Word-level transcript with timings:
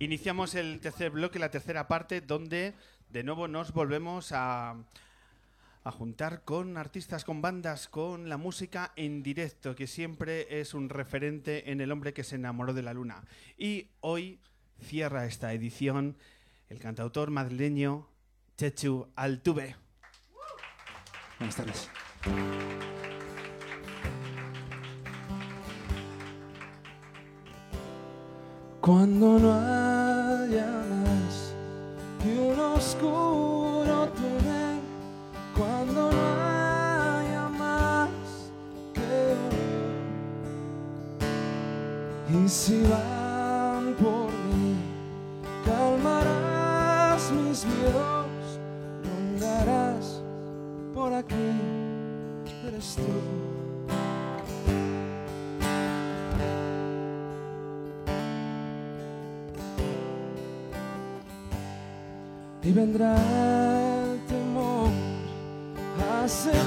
Iniciamos 0.00 0.54
el 0.54 0.78
tercer 0.80 1.10
bloque, 1.10 1.40
la 1.40 1.50
tercera 1.50 1.88
parte, 1.88 2.20
donde 2.20 2.74
de 3.10 3.24
nuevo 3.24 3.48
nos 3.48 3.72
volvemos 3.72 4.30
a, 4.32 4.76
juntar 5.86 6.44
con 6.44 6.76
artistas, 6.76 7.24
con 7.24 7.40
bandas, 7.40 7.88
con 7.88 8.28
la 8.28 8.36
música 8.36 8.92
en 8.94 9.22
directo, 9.22 9.74
que 9.74 9.86
siempre 9.86 10.60
es 10.60 10.74
un 10.74 10.90
referente 10.90 11.72
en 11.72 11.80
el 11.80 11.90
hombre 11.90 12.12
que 12.12 12.24
se 12.24 12.36
enamoró 12.36 12.74
de 12.74 12.82
la 12.82 12.92
luna. 12.92 13.24
Y 13.56 13.88
hoy 14.00 14.38
cierra 14.82 15.24
esta 15.24 15.52
edición 15.54 16.16
el 16.68 16.78
cantautor 16.78 17.30
madrileño 17.30 18.06
Chechu 18.58 19.08
Altuve. 19.16 19.76
Buenas 21.38 21.56
tardes. 21.56 21.90
Cuando 28.88 29.38
no 29.38 29.52
haya 29.52 30.66
más 31.04 31.52
que 32.22 32.30
un 32.40 32.58
oscuro 32.58 34.08
túnel, 34.16 34.80
cuando 35.54 36.10
no 36.10 36.22
haya 36.40 37.50
más 37.50 38.08
que 38.94 39.36
un 42.34 42.46
y 42.46 42.48
si 42.48 42.80
van 42.84 43.92
por 43.96 44.32
mí, 44.56 44.74
calmarás 45.66 47.30
mis 47.30 47.66
miedos, 47.66 48.58
rondarás 49.04 50.22
por 50.94 51.12
aquí, 51.12 51.52
eres 52.66 52.96
tú. 52.96 53.67
Y 62.68 62.72
vendrá 62.72 63.16
el 63.16 64.20
temor 64.26 64.90
a 66.12 66.28
secar 66.28 66.57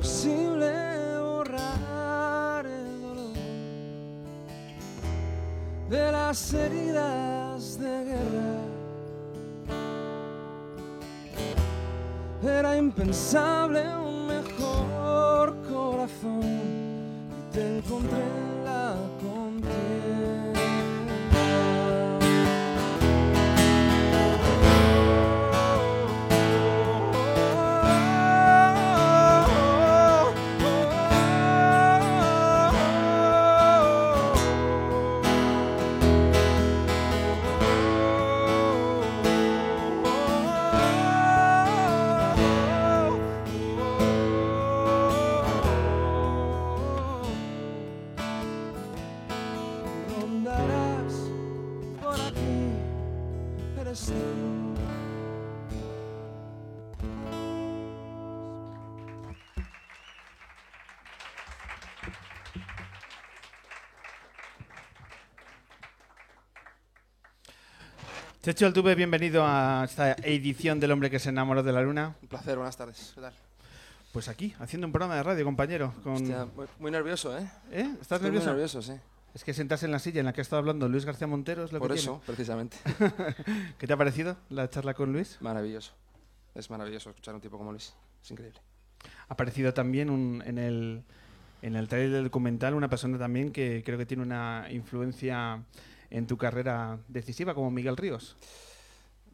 imposible 0.00 0.72
borrar 1.20 2.64
el 2.64 3.02
dolor 3.02 3.32
de 5.90 6.12
las 6.12 6.54
heridas 6.54 7.78
de 7.78 8.04
guerra. 8.04 8.56
Era 12.42 12.76
impensable 12.78 13.84
un 13.94 14.26
mejor 14.26 15.54
corazón 15.70 16.40
y 16.42 17.54
te 17.54 17.78
encontré 17.78 18.39
Chechu 68.42 68.64
Altuve, 68.64 68.94
bienvenido 68.94 69.44
a 69.44 69.84
esta 69.84 70.12
edición 70.12 70.80
del 70.80 70.92
hombre 70.92 71.10
que 71.10 71.18
se 71.18 71.28
enamoró 71.28 71.62
de 71.62 71.72
la 71.72 71.82
luna. 71.82 72.16
Un 72.22 72.28
placer, 72.28 72.56
buenas 72.56 72.76
tardes. 72.76 73.12
¿Qué 73.14 73.20
tal? 73.20 73.34
Pues 74.12 74.28
aquí, 74.28 74.54
haciendo 74.58 74.86
un 74.86 74.92
programa 74.92 75.16
de 75.16 75.22
radio, 75.22 75.44
compañero. 75.44 75.92
Con... 76.02 76.14
Hostia, 76.14 76.46
muy, 76.56 76.66
muy 76.78 76.90
nervioso, 76.90 77.36
¿eh? 77.36 77.48
¿Eh? 77.70 77.82
¿Estás 78.00 78.12
Estoy 78.16 78.20
nervioso? 78.22 78.46
Muy 78.46 78.52
nervioso, 78.54 78.82
sí. 78.82 78.92
Es 79.34 79.44
que 79.44 79.52
sentarse 79.54 79.84
en 79.86 79.92
la 79.92 79.98
silla 79.98 80.20
en 80.20 80.26
la 80.26 80.32
que 80.32 80.40
ha 80.40 80.42
estado 80.42 80.58
hablando 80.58 80.88
Luis 80.88 81.04
García 81.04 81.26
Montero 81.26 81.64
es 81.64 81.70
lo 81.72 81.78
Por 81.78 81.92
que 81.92 81.98
eso, 81.98 82.20
precisamente. 82.26 82.78
¿Qué 83.78 83.86
te 83.86 83.92
ha 83.92 83.96
parecido 83.96 84.36
la 84.48 84.68
charla 84.70 84.94
con 84.94 85.12
Luis? 85.12 85.36
Maravilloso. 85.40 85.92
Es 86.54 86.68
maravilloso 86.70 87.10
escuchar 87.10 87.32
a 87.32 87.36
un 87.36 87.40
tipo 87.42 87.56
como 87.58 87.70
Luis. 87.70 87.94
Es 88.24 88.30
increíble. 88.30 88.58
Ha 89.28 89.34
aparecido 89.34 89.72
también 89.74 90.10
un- 90.10 90.42
en 90.46 90.58
el, 90.58 91.04
en 91.62 91.76
el 91.76 91.86
trailer 91.86 92.10
del 92.10 92.24
documental 92.24 92.74
una 92.74 92.88
persona 92.88 93.18
también 93.18 93.52
que 93.52 93.82
creo 93.84 93.98
que 93.98 94.06
tiene 94.06 94.22
una 94.24 94.66
influencia 94.70 95.62
en 96.10 96.26
tu 96.26 96.36
carrera 96.36 96.98
decisiva, 97.08 97.54
como 97.54 97.70
Miguel 97.70 97.96
Ríos. 97.96 98.36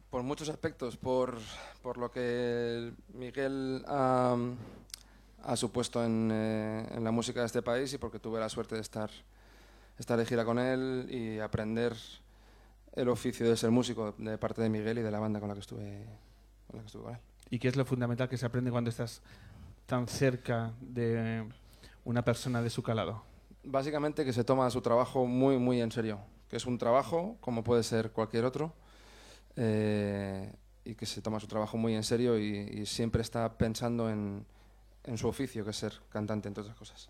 Por 0.09 0.23
muchos 0.23 0.49
aspectos, 0.49 0.95
por, 0.95 1.37
por 1.81 1.97
lo 1.97 2.11
que 2.11 2.93
Miguel 3.13 3.83
ha, 3.87 4.37
ha 5.43 5.55
supuesto 5.55 6.03
en, 6.03 6.29
eh, 6.31 6.87
en 6.91 7.03
la 7.03 7.11
música 7.11 7.41
de 7.41 7.47
este 7.47 7.61
país 7.61 7.91
y 7.93 7.97
porque 7.97 8.19
tuve 8.19 8.39
la 8.39 8.47
suerte 8.47 8.75
de 8.75 8.81
estar, 8.81 9.09
estar 9.97 10.17
de 10.17 10.25
gira 10.25 10.45
con 10.45 10.59
él 10.59 11.07
y 11.09 11.39
aprender 11.39 11.93
el 12.93 13.09
oficio 13.09 13.47
de 13.47 13.57
ser 13.57 13.69
músico 13.69 14.15
de 14.17 14.37
parte 14.37 14.61
de 14.61 14.69
Miguel 14.69 14.97
y 14.99 15.01
de 15.01 15.11
la 15.11 15.19
banda 15.19 15.39
con 15.39 15.49
la 15.49 15.55
que 15.55 15.61
estuve 15.61 16.05
con, 16.67 16.77
la 16.77 16.81
que 16.81 16.87
estuve 16.87 17.03
con 17.03 17.13
él. 17.15 17.21
¿Y 17.49 17.59
qué 17.59 17.67
es 17.67 17.75
lo 17.75 17.85
fundamental 17.85 18.27
que 18.27 18.37
se 18.37 18.45
aprende 18.45 18.71
cuando 18.71 18.89
estás 18.89 19.21
tan 19.85 20.07
cerca 20.07 20.73
de 20.81 21.47
una 22.03 22.23
persona 22.23 22.61
de 22.61 22.69
su 22.69 22.81
calado? 22.81 23.23
Básicamente 23.63 24.25
que 24.25 24.33
se 24.33 24.43
toma 24.43 24.69
su 24.69 24.81
trabajo 24.81 25.25
muy, 25.25 25.57
muy 25.57 25.81
en 25.81 25.91
serio. 25.91 26.19
Que 26.49 26.57
es 26.57 26.65
un 26.65 26.77
trabajo, 26.77 27.37
como 27.41 27.63
puede 27.63 27.83
ser 27.83 28.11
cualquier 28.11 28.45
otro, 28.45 28.73
eh, 29.55 30.51
y 30.85 30.95
que 30.95 31.05
se 31.05 31.21
toma 31.21 31.39
su 31.39 31.47
trabajo 31.47 31.77
muy 31.77 31.93
en 31.95 32.03
serio 32.03 32.39
y, 32.39 32.57
y 32.57 32.85
siempre 32.85 33.21
está 33.21 33.57
pensando 33.57 34.09
en, 34.09 34.45
en 35.03 35.17
su 35.17 35.27
oficio, 35.27 35.63
que 35.65 35.71
es 35.71 35.77
ser 35.77 35.93
cantante, 36.09 36.47
entre 36.47 36.61
otras 36.61 36.77
cosas. 36.77 37.09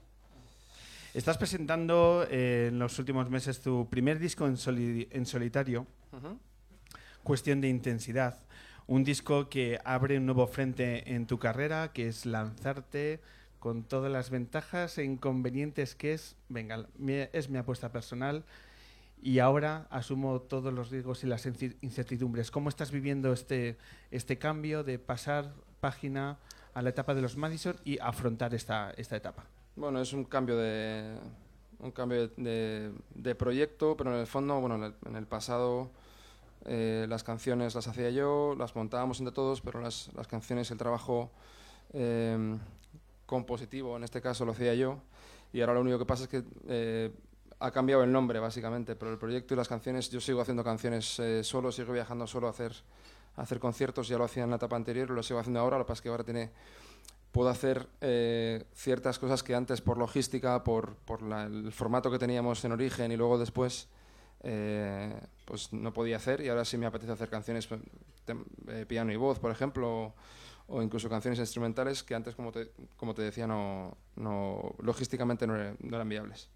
Estás 1.13 1.37
presentando 1.37 2.25
eh, 2.29 2.67
en 2.69 2.79
los 2.79 2.97
últimos 2.99 3.29
meses 3.29 3.61
tu 3.61 3.87
primer 3.89 4.19
disco 4.19 4.45
en, 4.47 4.57
soli- 4.57 5.07
en 5.11 5.25
solitario, 5.25 5.85
Cuestión 7.23 7.59
de 7.61 7.67
Intensidad. 7.69 8.39
Un 8.87 9.03
disco 9.03 9.49
que 9.49 9.79
abre 9.83 10.17
un 10.17 10.25
nuevo 10.25 10.47
frente 10.47 11.13
en 11.13 11.27
tu 11.27 11.37
carrera, 11.39 11.91
que 11.91 12.07
es 12.07 12.25
lanzarte 12.25 13.19
con 13.59 13.83
todas 13.83 14.11
las 14.11 14.29
ventajas 14.29 14.97
e 14.97 15.03
inconvenientes 15.03 15.93
que 15.95 16.13
es, 16.13 16.35
venga, 16.47 16.87
es 17.33 17.49
mi 17.49 17.57
apuesta 17.57 17.91
personal 17.91 18.45
y 19.21 19.39
ahora 19.39 19.87
asumo 19.89 20.41
todos 20.41 20.73
los 20.73 20.89
riesgos 20.89 21.23
y 21.23 21.27
las 21.27 21.45
incertidumbres. 21.45 22.51
¿Cómo 22.51 22.69
estás 22.69 22.91
viviendo 22.91 23.33
este, 23.33 23.77
este 24.11 24.37
cambio 24.37 24.83
de 24.83 24.99
pasar 24.99 25.53
página 25.79 26.37
a 26.73 26.81
la 26.81 26.89
etapa 26.89 27.13
de 27.15 27.21
los 27.21 27.37
Madison 27.37 27.75
y 27.83 27.99
afrontar 27.99 28.53
esta, 28.53 28.91
esta 28.97 29.15
etapa? 29.15 29.45
Bueno, 29.75 30.01
es 30.01 30.13
un 30.13 30.23
cambio 30.25 30.57
de, 30.57 31.17
un 31.79 31.91
cambio 31.91 32.27
de, 32.29 32.91
de 33.15 33.35
proyecto, 33.35 33.95
pero 33.97 34.13
en 34.13 34.19
el 34.19 34.27
fondo, 34.27 34.59
bueno, 34.59 34.93
en 35.05 35.15
el 35.15 35.25
pasado 35.25 35.91
eh, 36.65 37.05
las 37.07 37.23
canciones 37.23 37.75
las 37.75 37.87
hacía 37.87 38.09
yo, 38.09 38.53
las 38.57 38.75
montábamos 38.75 39.19
entre 39.19 39.33
todos, 39.33 39.61
pero 39.61 39.79
las, 39.79 40.09
las 40.15 40.27
canciones, 40.27 40.69
el 40.69 40.77
trabajo 40.77 41.31
eh, 41.93 42.57
compositivo, 43.25 43.95
en 43.95 44.03
este 44.03 44.21
caso, 44.21 44.45
lo 44.45 44.51
hacía 44.51 44.73
yo. 44.75 44.99
Y 45.53 45.61
ahora 45.61 45.75
lo 45.75 45.81
único 45.81 45.97
que 45.97 46.05
pasa 46.05 46.23
es 46.23 46.29
que 46.29 46.43
eh, 46.67 47.11
ha 47.59 47.71
cambiado 47.71 48.03
el 48.03 48.11
nombre, 48.11 48.39
básicamente, 48.39 48.95
pero 48.95 49.11
el 49.11 49.17
proyecto 49.17 49.53
y 49.53 49.57
las 49.57 49.67
canciones, 49.67 50.09
yo 50.09 50.21
sigo 50.21 50.41
haciendo 50.41 50.63
canciones 50.63 51.19
eh, 51.19 51.43
solo, 51.43 51.71
sigo 51.71 51.93
viajando 51.93 52.27
solo 52.27 52.47
a 52.47 52.51
hacer, 52.51 52.73
a 53.35 53.41
hacer 53.41 53.59
conciertos, 53.59 54.07
ya 54.07 54.17
lo 54.17 54.23
hacía 54.25 54.43
en 54.43 54.49
la 54.51 54.57
etapa 54.57 54.75
anterior, 54.75 55.09
lo 55.09 55.23
sigo 55.23 55.39
haciendo 55.39 55.59
ahora, 55.59 55.77
lo 55.77 55.85
que 55.85 55.87
pasa 55.89 55.99
es 55.99 56.01
que 56.03 56.09
ahora 56.09 56.23
tiene, 56.23 56.51
puedo 57.31 57.49
hacer 57.49 57.87
eh, 58.01 58.65
ciertas 58.73 59.19
cosas 59.19 59.43
que 59.43 59.55
antes 59.55 59.81
por 59.81 59.97
logística, 59.97 60.63
por, 60.63 60.95
por 60.97 61.21
la- 61.21 61.45
el 61.45 61.71
formato 61.71 62.11
que 62.11 62.19
teníamos 62.19 62.63
en 62.65 62.71
origen 62.73 63.11
y 63.11 63.17
luego 63.17 63.37
después, 63.37 63.87
eh, 64.43 65.19
pues 65.45 65.73
no 65.73 65.91
podía 65.93 66.17
hacer 66.17 66.41
y 66.41 66.49
ahora 66.49 66.63
sí 66.65 66.77
me 66.77 66.85
apetece 66.85 67.11
hacer 67.11 67.29
canciones, 67.29 67.67
tem- 68.25 68.43
eh, 68.67 68.85
piano 68.87 69.11
y 69.11 69.15
voz, 69.15 69.39
por 69.39 69.51
ejemplo, 69.51 69.89
o, 69.89 70.13
o 70.67 70.81
incluso 70.83 71.09
canciones 71.09 71.39
instrumentales 71.39 72.03
que 72.03 72.13
antes, 72.15 72.35
como 72.35 72.51
te, 72.51 72.71
como 72.97 73.13
te 73.15 73.23
decía, 73.23 73.47
no, 73.47 73.97
no, 74.15 74.75
logísticamente 74.79 75.47
no, 75.47 75.53
no 75.55 75.95
eran 75.95 76.09
viables. 76.09 76.49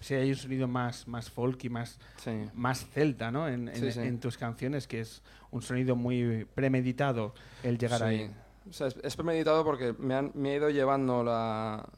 Sí, 0.00 0.14
hay 0.14 0.30
un 0.30 0.36
sonido 0.36 0.68
más, 0.68 1.08
más 1.08 1.30
folk 1.30 1.64
y 1.64 1.68
más, 1.70 1.98
Sí. 2.22 2.30
más 2.54 2.86
celta, 2.90 3.30
¿no? 3.30 3.48
En, 3.48 3.68
en- 3.68 3.76
Sí, 3.76 3.92
sí. 3.92 4.00
en 4.00 4.20
tus 4.20 4.36
canciones, 4.36 4.86
que 4.86 5.00
es 5.00 5.22
un 5.50 5.62
sonido 5.62 5.96
muy 5.96 6.46
premeditado 6.54 7.34
el 7.62 7.78
llegar 7.78 8.02
ahí. 8.02 8.30
O 8.68 8.72
sea, 8.72 8.88
es, 8.88 8.96
es 9.02 9.14
premeditado 9.16 9.64
porque 9.64 9.94
me 9.98 10.14
han 10.14 10.32
me 10.34 10.50
ha 10.50 10.56
ido 10.56 10.70
llevando 10.70 11.22
la, 11.24 11.88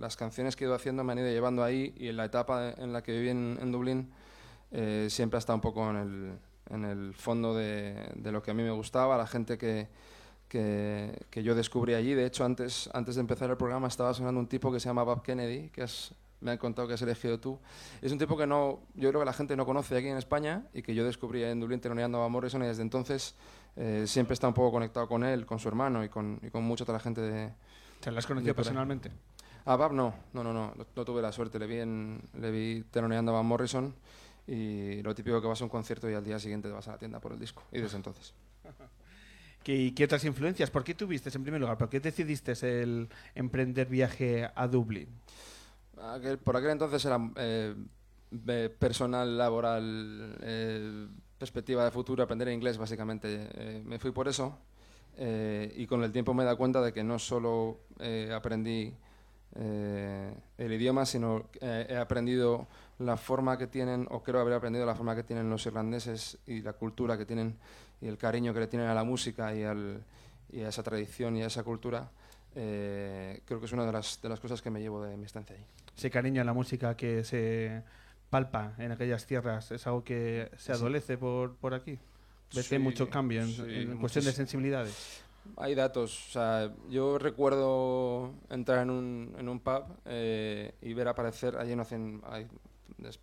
las 0.00 0.16
canciones 0.16 0.56
que 0.56 0.64
he 0.64 0.66
ido 0.66 0.74
haciendo, 0.74 1.04
me 1.04 1.12
han 1.12 1.18
ido 1.18 1.28
llevando 1.28 1.62
ahí 1.62 1.94
y 1.98 2.08
en 2.08 2.16
la 2.16 2.24
etapa 2.24 2.70
en 2.72 2.92
la 2.92 3.02
que 3.02 3.12
viví 3.12 3.28
en, 3.28 3.58
en 3.60 3.70
Dublín 3.70 4.10
eh, 4.72 5.08
siempre 5.10 5.36
ha 5.36 5.40
estado 5.40 5.56
un 5.56 5.60
poco 5.60 5.88
en 5.90 5.96
el, 5.96 6.32
en 6.70 6.84
el 6.84 7.14
fondo 7.14 7.54
de, 7.54 8.10
de 8.16 8.32
lo 8.32 8.42
que 8.42 8.50
a 8.50 8.54
mí 8.54 8.62
me 8.62 8.70
gustaba, 8.70 9.16
la 9.18 9.26
gente 9.26 9.58
que, 9.58 9.88
que, 10.48 11.16
que 11.30 11.42
yo 11.42 11.54
descubrí 11.54 11.94
allí. 11.94 12.14
De 12.14 12.24
hecho, 12.26 12.44
antes, 12.44 12.88
antes 12.94 13.14
de 13.16 13.20
empezar 13.20 13.50
el 13.50 13.56
programa 13.56 13.86
estaba 13.88 14.14
sonando 14.14 14.40
un 14.40 14.46
tipo 14.48 14.72
que 14.72 14.80
se 14.80 14.88
llama 14.88 15.02
Bob 15.02 15.22
Kennedy, 15.22 15.68
que 15.68 15.82
es, 15.84 16.12
me 16.44 16.50
han 16.52 16.58
contado 16.58 16.86
que 16.86 16.94
has 16.94 17.02
elegido 17.02 17.40
tú. 17.40 17.58
Es 18.02 18.12
un 18.12 18.18
tipo 18.18 18.36
que 18.36 18.46
no, 18.46 18.80
yo 18.94 19.08
creo 19.08 19.22
que 19.22 19.24
la 19.24 19.32
gente 19.32 19.56
no 19.56 19.64
conoce 19.64 19.96
aquí 19.96 20.08
en 20.08 20.18
España 20.18 20.66
y 20.74 20.82
que 20.82 20.94
yo 20.94 21.04
descubrí 21.04 21.42
en 21.42 21.58
Dublín 21.58 21.80
teloneando 21.80 22.22
a 22.22 22.28
Morrison 22.28 22.62
y 22.62 22.66
desde 22.66 22.82
entonces 22.82 23.34
eh, 23.76 24.04
siempre 24.06 24.34
está 24.34 24.46
un 24.46 24.54
poco 24.54 24.72
conectado 24.72 25.08
con 25.08 25.24
él, 25.24 25.46
con 25.46 25.58
su 25.58 25.68
hermano 25.68 26.04
y 26.04 26.10
con, 26.10 26.38
y 26.42 26.50
con 26.50 26.62
mucha 26.62 26.84
otra 26.84 27.00
gente 27.00 27.22
de... 27.22 27.50
¿Te 27.98 28.10
lo 28.10 28.18
has 28.18 28.26
conocido 28.26 28.54
personalmente? 28.54 29.10
A 29.64 29.76
Bab 29.76 29.94
no, 29.94 30.14
no, 30.34 30.44
no, 30.44 30.52
no, 30.52 30.74
no, 30.76 30.86
no 30.94 31.04
tuve 31.04 31.22
la 31.22 31.32
suerte, 31.32 31.58
le 31.58 31.66
vi, 31.66 31.78
en, 31.78 32.20
le 32.38 32.50
vi 32.50 32.84
teloneando 32.90 33.32
a 33.32 33.36
Van 33.36 33.46
Morrison 33.46 33.94
y 34.46 35.00
lo 35.00 35.14
típico 35.14 35.40
que 35.40 35.48
vas 35.48 35.62
a 35.62 35.64
un 35.64 35.70
concierto 35.70 36.10
y 36.10 36.14
al 36.14 36.22
día 36.22 36.38
siguiente 36.38 36.68
te 36.68 36.74
vas 36.74 36.86
a 36.88 36.92
la 36.92 36.98
tienda 36.98 37.20
por 37.20 37.32
el 37.32 37.40
disco 37.40 37.62
y 37.72 37.80
desde 37.80 37.96
entonces. 37.96 38.34
¿Qué, 39.64 39.94
qué 39.94 40.04
otras 40.04 40.22
influencias? 40.26 40.70
¿Por 40.70 40.84
qué 40.84 40.94
tuviste, 40.94 41.30
en 41.34 41.42
primer 41.42 41.58
lugar, 41.58 41.78
por 41.78 41.88
qué 41.88 42.00
decidiste 42.00 42.52
el 42.82 43.08
emprender 43.34 43.88
viaje 43.88 44.50
a 44.54 44.68
Dublín? 44.68 45.08
Aquel- 46.00 46.38
por 46.38 46.56
aquel 46.56 46.70
entonces 46.70 47.04
era 47.04 47.18
eh, 47.36 47.74
de 48.30 48.70
personal, 48.70 49.36
laboral, 49.38 50.36
eh, 50.42 51.06
perspectiva 51.38 51.84
de 51.84 51.90
futuro, 51.90 52.22
aprender 52.22 52.48
inglés 52.48 52.78
básicamente. 52.78 53.48
Eh, 53.54 53.82
me 53.84 53.98
fui 53.98 54.10
por 54.10 54.28
eso 54.28 54.58
eh, 55.16 55.72
y 55.76 55.86
con 55.86 56.02
el 56.02 56.12
tiempo 56.12 56.34
me 56.34 56.42
he 56.42 56.46
dado 56.46 56.56
cuenta 56.58 56.80
de 56.82 56.92
que 56.92 57.04
no 57.04 57.18
solo 57.18 57.78
eh, 58.00 58.32
aprendí 58.34 58.92
eh, 59.56 60.34
el 60.58 60.72
idioma, 60.72 61.06
sino 61.06 61.44
he 61.60 61.96
aprendido 61.96 62.66
la 62.98 63.16
forma 63.16 63.56
que 63.58 63.66
tienen, 63.68 64.06
o 64.10 64.22
creo 64.22 64.40
haber 64.40 64.54
aprendido 64.54 64.84
la 64.86 64.94
forma 64.94 65.14
que 65.14 65.22
tienen 65.22 65.48
los 65.50 65.64
irlandeses 65.66 66.38
y 66.46 66.60
la 66.62 66.72
cultura 66.72 67.16
que 67.18 67.24
tienen 67.26 67.56
y 68.00 68.06
el 68.08 68.18
cariño 68.18 68.52
que 68.52 68.60
le 68.60 68.66
tienen 68.66 68.88
a 68.88 68.94
la 68.94 69.04
música 69.04 69.54
y, 69.54 69.62
al- 69.62 70.02
y 70.50 70.60
a 70.62 70.68
esa 70.68 70.82
tradición 70.82 71.36
y 71.36 71.42
a 71.42 71.46
esa 71.46 71.62
cultura. 71.62 72.10
eh, 72.56 73.40
creo 73.46 73.58
que 73.58 73.66
es 73.66 73.72
una 73.72 73.84
de 73.84 73.92
las, 73.92 74.20
de 74.22 74.28
las 74.28 74.38
cosas 74.40 74.62
que 74.62 74.70
me 74.70 74.80
llevo 74.80 75.02
de 75.02 75.16
mi 75.16 75.24
estancia 75.26 75.56
allí. 75.56 75.64
Ese 75.96 76.10
cariño 76.10 76.42
a 76.42 76.44
la 76.44 76.52
música 76.52 76.96
que 76.96 77.24
se 77.24 77.82
palpa 78.30 78.74
en 78.78 78.92
aquellas 78.92 79.26
tierras, 79.26 79.70
¿es 79.70 79.86
algo 79.86 80.02
que 80.02 80.50
se 80.56 80.72
adolece 80.72 81.16
por, 81.16 81.54
por 81.56 81.72
aquí? 81.74 81.98
¿Ves 82.54 82.66
Sí, 82.66 82.78
mucho 82.78 83.08
cambio 83.08 83.42
en, 83.42 83.48
sí, 83.48 83.62
en 83.66 83.98
cuestión 83.98 84.24
de 84.24 84.32
sensibilidades? 84.32 85.22
Hay 85.56 85.74
datos, 85.74 86.28
o 86.28 86.32
sea, 86.32 86.72
yo 86.88 87.18
recuerdo 87.18 88.32
entrar 88.50 88.82
en 88.82 88.90
un, 88.90 89.36
en 89.38 89.48
un 89.48 89.60
pub 89.60 89.84
eh, 90.06 90.74
y 90.80 90.94
ver 90.94 91.06
aparecer, 91.08 91.56
allí 91.56 91.76
no 91.76 91.82
hacen 91.82 92.22
hay 92.26 92.48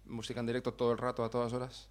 música 0.05 0.39
en 0.39 0.45
directo 0.45 0.73
todo 0.73 0.91
el 0.91 0.97
rato, 0.97 1.23
a 1.23 1.29
todas 1.29 1.51
horas, 1.53 1.89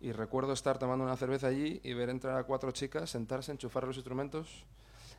y 0.00 0.12
recuerdo 0.12 0.52
estar 0.52 0.78
tomando 0.78 1.04
una 1.04 1.16
cerveza 1.16 1.48
allí 1.48 1.80
y 1.84 1.92
ver 1.92 2.08
entrar 2.08 2.38
a 2.38 2.44
cuatro 2.44 2.70
chicas, 2.70 3.10
sentarse, 3.10 3.52
enchufar 3.52 3.84
los 3.84 3.96
instrumentos, 3.96 4.64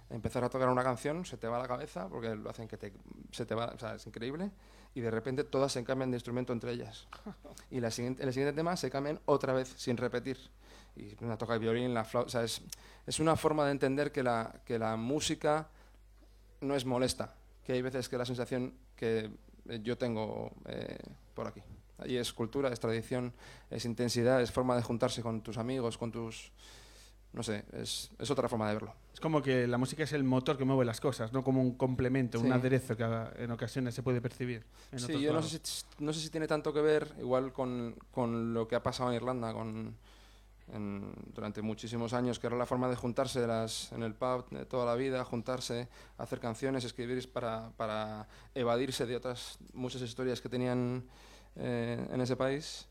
empezar 0.09 0.43
a 0.43 0.49
tocar 0.49 0.69
una 0.69 0.83
canción, 0.83 1.25
se 1.25 1.37
te 1.37 1.47
va 1.47 1.59
la 1.59 1.67
cabeza, 1.67 2.07
porque 2.09 2.35
lo 2.35 2.49
hacen 2.49 2.67
que 2.67 2.77
te, 2.77 2.93
se 3.31 3.45
te 3.45 3.55
va, 3.55 3.67
o 3.67 3.77
sea, 3.77 3.95
es 3.95 4.07
increíble, 4.07 4.51
y 4.95 5.01
de 5.01 5.11
repente 5.11 5.43
todas 5.43 5.71
se 5.71 5.83
cambian 5.83 6.11
de 6.11 6.17
instrumento 6.17 6.53
entre 6.53 6.71
ellas. 6.71 7.07
Y 7.71 7.79
la 7.79 7.91
siguiente, 7.91 8.23
el 8.23 8.33
siguiente 8.33 8.55
tema 8.55 8.75
se 8.75 8.89
cambian 8.89 9.19
otra 9.25 9.53
vez, 9.53 9.73
sin 9.77 9.97
repetir. 9.97 10.37
Y 10.95 11.15
una 11.23 11.37
toca 11.37 11.53
el 11.53 11.59
violín, 11.59 11.93
la 11.93 12.03
flauta, 12.03 12.27
o 12.27 12.29
sea, 12.29 12.43
es, 12.43 12.61
es 13.05 13.19
una 13.19 13.35
forma 13.35 13.65
de 13.65 13.71
entender 13.71 14.11
que 14.11 14.23
la, 14.23 14.61
que 14.65 14.79
la 14.79 14.95
música 14.95 15.69
no 16.61 16.75
es 16.75 16.85
molesta, 16.85 17.35
que 17.63 17.73
hay 17.73 17.81
veces 17.81 18.09
que 18.09 18.17
la 18.17 18.25
sensación 18.25 18.73
que 18.95 19.29
eh, 19.69 19.79
yo 19.83 19.97
tengo 19.97 20.51
eh, 20.65 20.97
por 21.33 21.47
aquí. 21.47 21.61
Allí 21.99 22.17
es 22.17 22.33
cultura, 22.33 22.69
es 22.69 22.79
tradición, 22.79 23.33
es 23.69 23.85
intensidad, 23.85 24.41
es 24.41 24.51
forma 24.51 24.75
de 24.75 24.81
juntarse 24.81 25.21
con 25.21 25.41
tus 25.41 25.57
amigos, 25.57 25.97
con 25.97 26.11
tus... 26.11 26.51
No 27.31 27.43
sé, 27.43 27.63
es, 27.73 28.09
es 28.17 28.31
otra 28.31 28.49
forma 28.49 28.67
de 28.67 28.73
verlo. 28.73 28.93
Es 29.13 29.19
como 29.19 29.41
que 29.41 29.67
la 29.67 29.77
música 29.77 30.03
es 30.03 30.13
el 30.13 30.23
motor 30.23 30.57
que 30.57 30.65
mueve 30.65 30.83
las 30.83 30.99
cosas, 30.99 31.31
no 31.31 31.43
como 31.43 31.61
un 31.61 31.75
complemento, 31.75 32.39
un 32.39 32.51
aderezo 32.51 32.97
que 32.97 33.03
en 33.37 33.51
ocasiones 33.51 33.93
se 33.93 34.01
puede 34.01 34.19
percibir. 34.19 34.65
en 34.91 34.99
Sí, 34.99 35.21
yo 35.21 35.31
no 35.33 35.41
sé, 35.43 35.59
si, 35.61 35.85
no 35.99 36.11
sé 36.11 36.21
si 36.21 36.29
tiene 36.31 36.47
tanto 36.47 36.73
que 36.73 36.81
ver, 36.81 37.13
igual 37.19 37.53
con, 37.53 37.95
con 38.11 38.53
lo 38.53 38.67
que 38.67 38.75
ha 38.75 38.81
pasado 38.81 39.09
en 39.11 39.15
Irlanda 39.17 39.53
con, 39.53 39.95
en- 40.73 41.13
durante 41.35 41.61
muchísimos 41.61 42.13
años, 42.13 42.39
que 42.39 42.47
era 42.47 42.55
la 42.57 42.65
forma 42.65 42.89
de 42.89 42.95
juntarse 42.95 43.45
las, 43.45 43.91
en 43.91 44.01
el 44.01 44.15
pub 44.15 44.49
de 44.49 44.65
toda 44.65 44.85
la 44.85 44.95
vida, 44.95 45.23
juntarse, 45.23 45.87
hacer 46.17 46.39
canciones, 46.39 46.83
escribir 46.83 47.31
para, 47.31 47.69
para 47.77 48.27
evadirse 48.55 49.05
de 49.05 49.15
otras 49.15 49.59
muchas 49.73 50.01
historias 50.01 50.41
que 50.41 50.49
tenían 50.49 51.03
eh, 51.55 52.07
en 52.11 52.21
ese 52.21 52.35
país. 52.35 52.87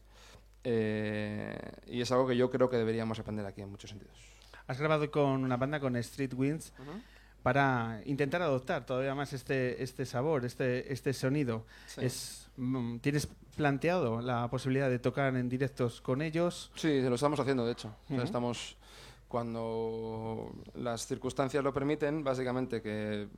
Eh, 0.65 1.59
y 1.87 2.01
es 2.01 2.11
algo 2.13 2.27
que 2.27 2.37
yo 2.37 2.51
creo 2.51 2.69
que 2.69 2.77
deberíamos 2.77 3.19
aprender 3.19 3.47
aquí 3.47 3.63
en 3.63 3.71
muchos 3.71 3.91
sentidos. 3.91 4.17
Has 4.67 4.79
grabado 4.79 5.11
con 5.11 5.45
una 5.45 5.57
banda, 5.57 5.81
con 5.81 5.97
Street 5.97 6.35
Winds, 6.35 6.73
para 7.43 8.03
intentar 8.05 8.43
adoptar 8.43 8.85
todavía 8.85 9.15
más 9.15 9.33
este, 9.33 9.83
este 9.83 10.05
sabor, 10.05 10.45
este, 10.45 10.93
este 10.93 11.15
sonido. 11.15 11.65
Sí. 11.87 12.05
Es, 12.05 12.51
mm, 12.57 12.99
¿Tienes 12.99 13.29
planteado 13.57 14.21
la 14.21 14.49
posibilidad 14.51 14.91
de 14.91 14.99
tocar 14.99 15.35
en 15.35 15.49
directos 15.49 16.01
con 16.01 16.21
ellos? 16.21 16.71
Sí, 16.75 17.01
lo 17.01 17.15
estamos 17.15 17.41
haciendo, 17.41 17.65
de 17.65 17.73
hecho. 17.73 17.95
O 18.11 18.15
sea, 18.15 18.25
estamos, 18.25 18.77
cuando 19.27 20.53
las 20.75 21.07
circunstancias 21.07 21.65
lo 21.65 21.73
permiten, 21.73 22.23
básicamente 22.23 22.83
que 22.83 23.29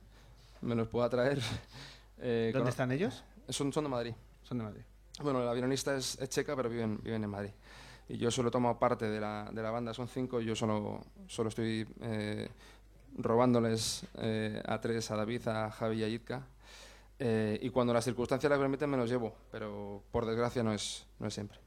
me 0.61 0.75
los 0.75 0.87
pueda 0.89 1.09
traer. 1.09 1.39
eh, 2.19 2.51
¿Dónde 2.53 2.71
están 2.71 2.91
ellos? 2.91 3.23
Son, 3.49 3.71
son 3.71 3.85
de 3.85 3.89
Madrid. 3.89 4.13
Son 4.43 4.57
de 4.57 4.63
Madrid. 4.63 4.81
Bueno, 5.19 5.43
la 5.43 5.53
violinista 5.53 5.95
es, 5.95 6.17
checa, 6.29 6.55
pero 6.55 6.69
viven, 6.69 6.99
viven 7.03 7.23
en 7.23 7.29
Madrid. 7.29 7.51
Y 8.09 8.17
yo 8.17 8.31
solo 8.31 8.49
tomo 8.49 8.77
parte 8.79 9.09
de 9.09 9.19
la, 9.19 9.49
de 9.51 9.61
la 9.61 9.71
banda, 9.71 9.93
son 9.93 10.07
cinco, 10.07 10.41
y 10.41 10.45
yo 10.45 10.55
solo, 10.55 11.01
solo 11.27 11.49
estoy 11.49 11.87
eh, 12.01 12.49
robándoles 13.17 14.05
eh, 14.17 14.61
a 14.65 14.79
tres, 14.79 15.11
a 15.11 15.15
David, 15.15 15.47
a 15.47 15.71
Javi 15.71 15.99
y 15.99 16.03
a 16.03 16.07
Yitka. 16.07 16.47
Eh, 17.19 17.59
y 17.61 17.69
cuando 17.69 17.93
las 17.93 18.03
circunstancias 18.03 18.51
lo 18.51 18.59
permiten 18.59 18.89
me 18.89 18.97
los 18.97 19.09
llevo, 19.09 19.35
pero 19.51 20.01
por 20.11 20.25
desgracia 20.25 20.63
no 20.63 20.73
es, 20.73 21.05
no 21.19 21.27
es 21.27 21.33
siempre. 21.33 21.59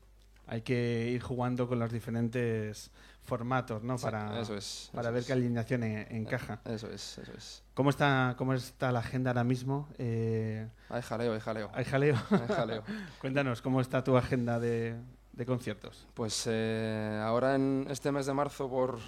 Hay 0.47 0.63
que 0.63 1.09
ir 1.11 1.23
jugando 1.23 1.67
con 1.69 1.79
los 1.79 1.91
diferentes 1.93 2.91
formatos, 3.23 3.83
¿no? 3.83 3.97
Para, 3.97 4.41
eso 4.41 4.55
es. 4.57 4.91
para 4.93 5.09
eso 5.09 5.13
ver 5.15 5.21
es. 5.21 5.27
qué 5.27 5.33
alineación 5.33 5.83
en- 5.85 6.15
encaja. 6.15 6.61
Eso 6.67 6.91
es, 6.91 7.17
eso 7.19 7.33
es. 7.37 7.63
¿Cómo 7.73 7.89
está, 7.91 8.35
cómo 8.37 8.53
está 8.53 8.93
la 8.93 8.99
agenda 8.99 9.31
ahora 9.31 9.45
mismo? 9.45 9.89
Eh, 9.99 10.69
Hay 10.91 11.01
jaleo, 11.03 11.33
hay 11.33 11.41
jaleo. 11.41 11.71
¿Hay 11.73 11.85
jaleo? 11.85 12.17
Hay 12.31 12.55
jaleo. 12.55 12.83
Cuéntanos, 13.21 13.63
¿cómo 13.63 13.81
está 13.81 14.05
tu 14.05 14.17
agenda 14.19 14.61
de, 14.61 14.97
de 15.33 15.47
conciertos? 15.47 16.07
Pues 16.13 16.45
eh, 16.47 17.19
ahora 17.25 17.55
en 17.55 17.87
este 17.89 18.13
mes 18.13 18.27
de 18.27 18.35
marzo 18.35 18.69
por 18.69 18.99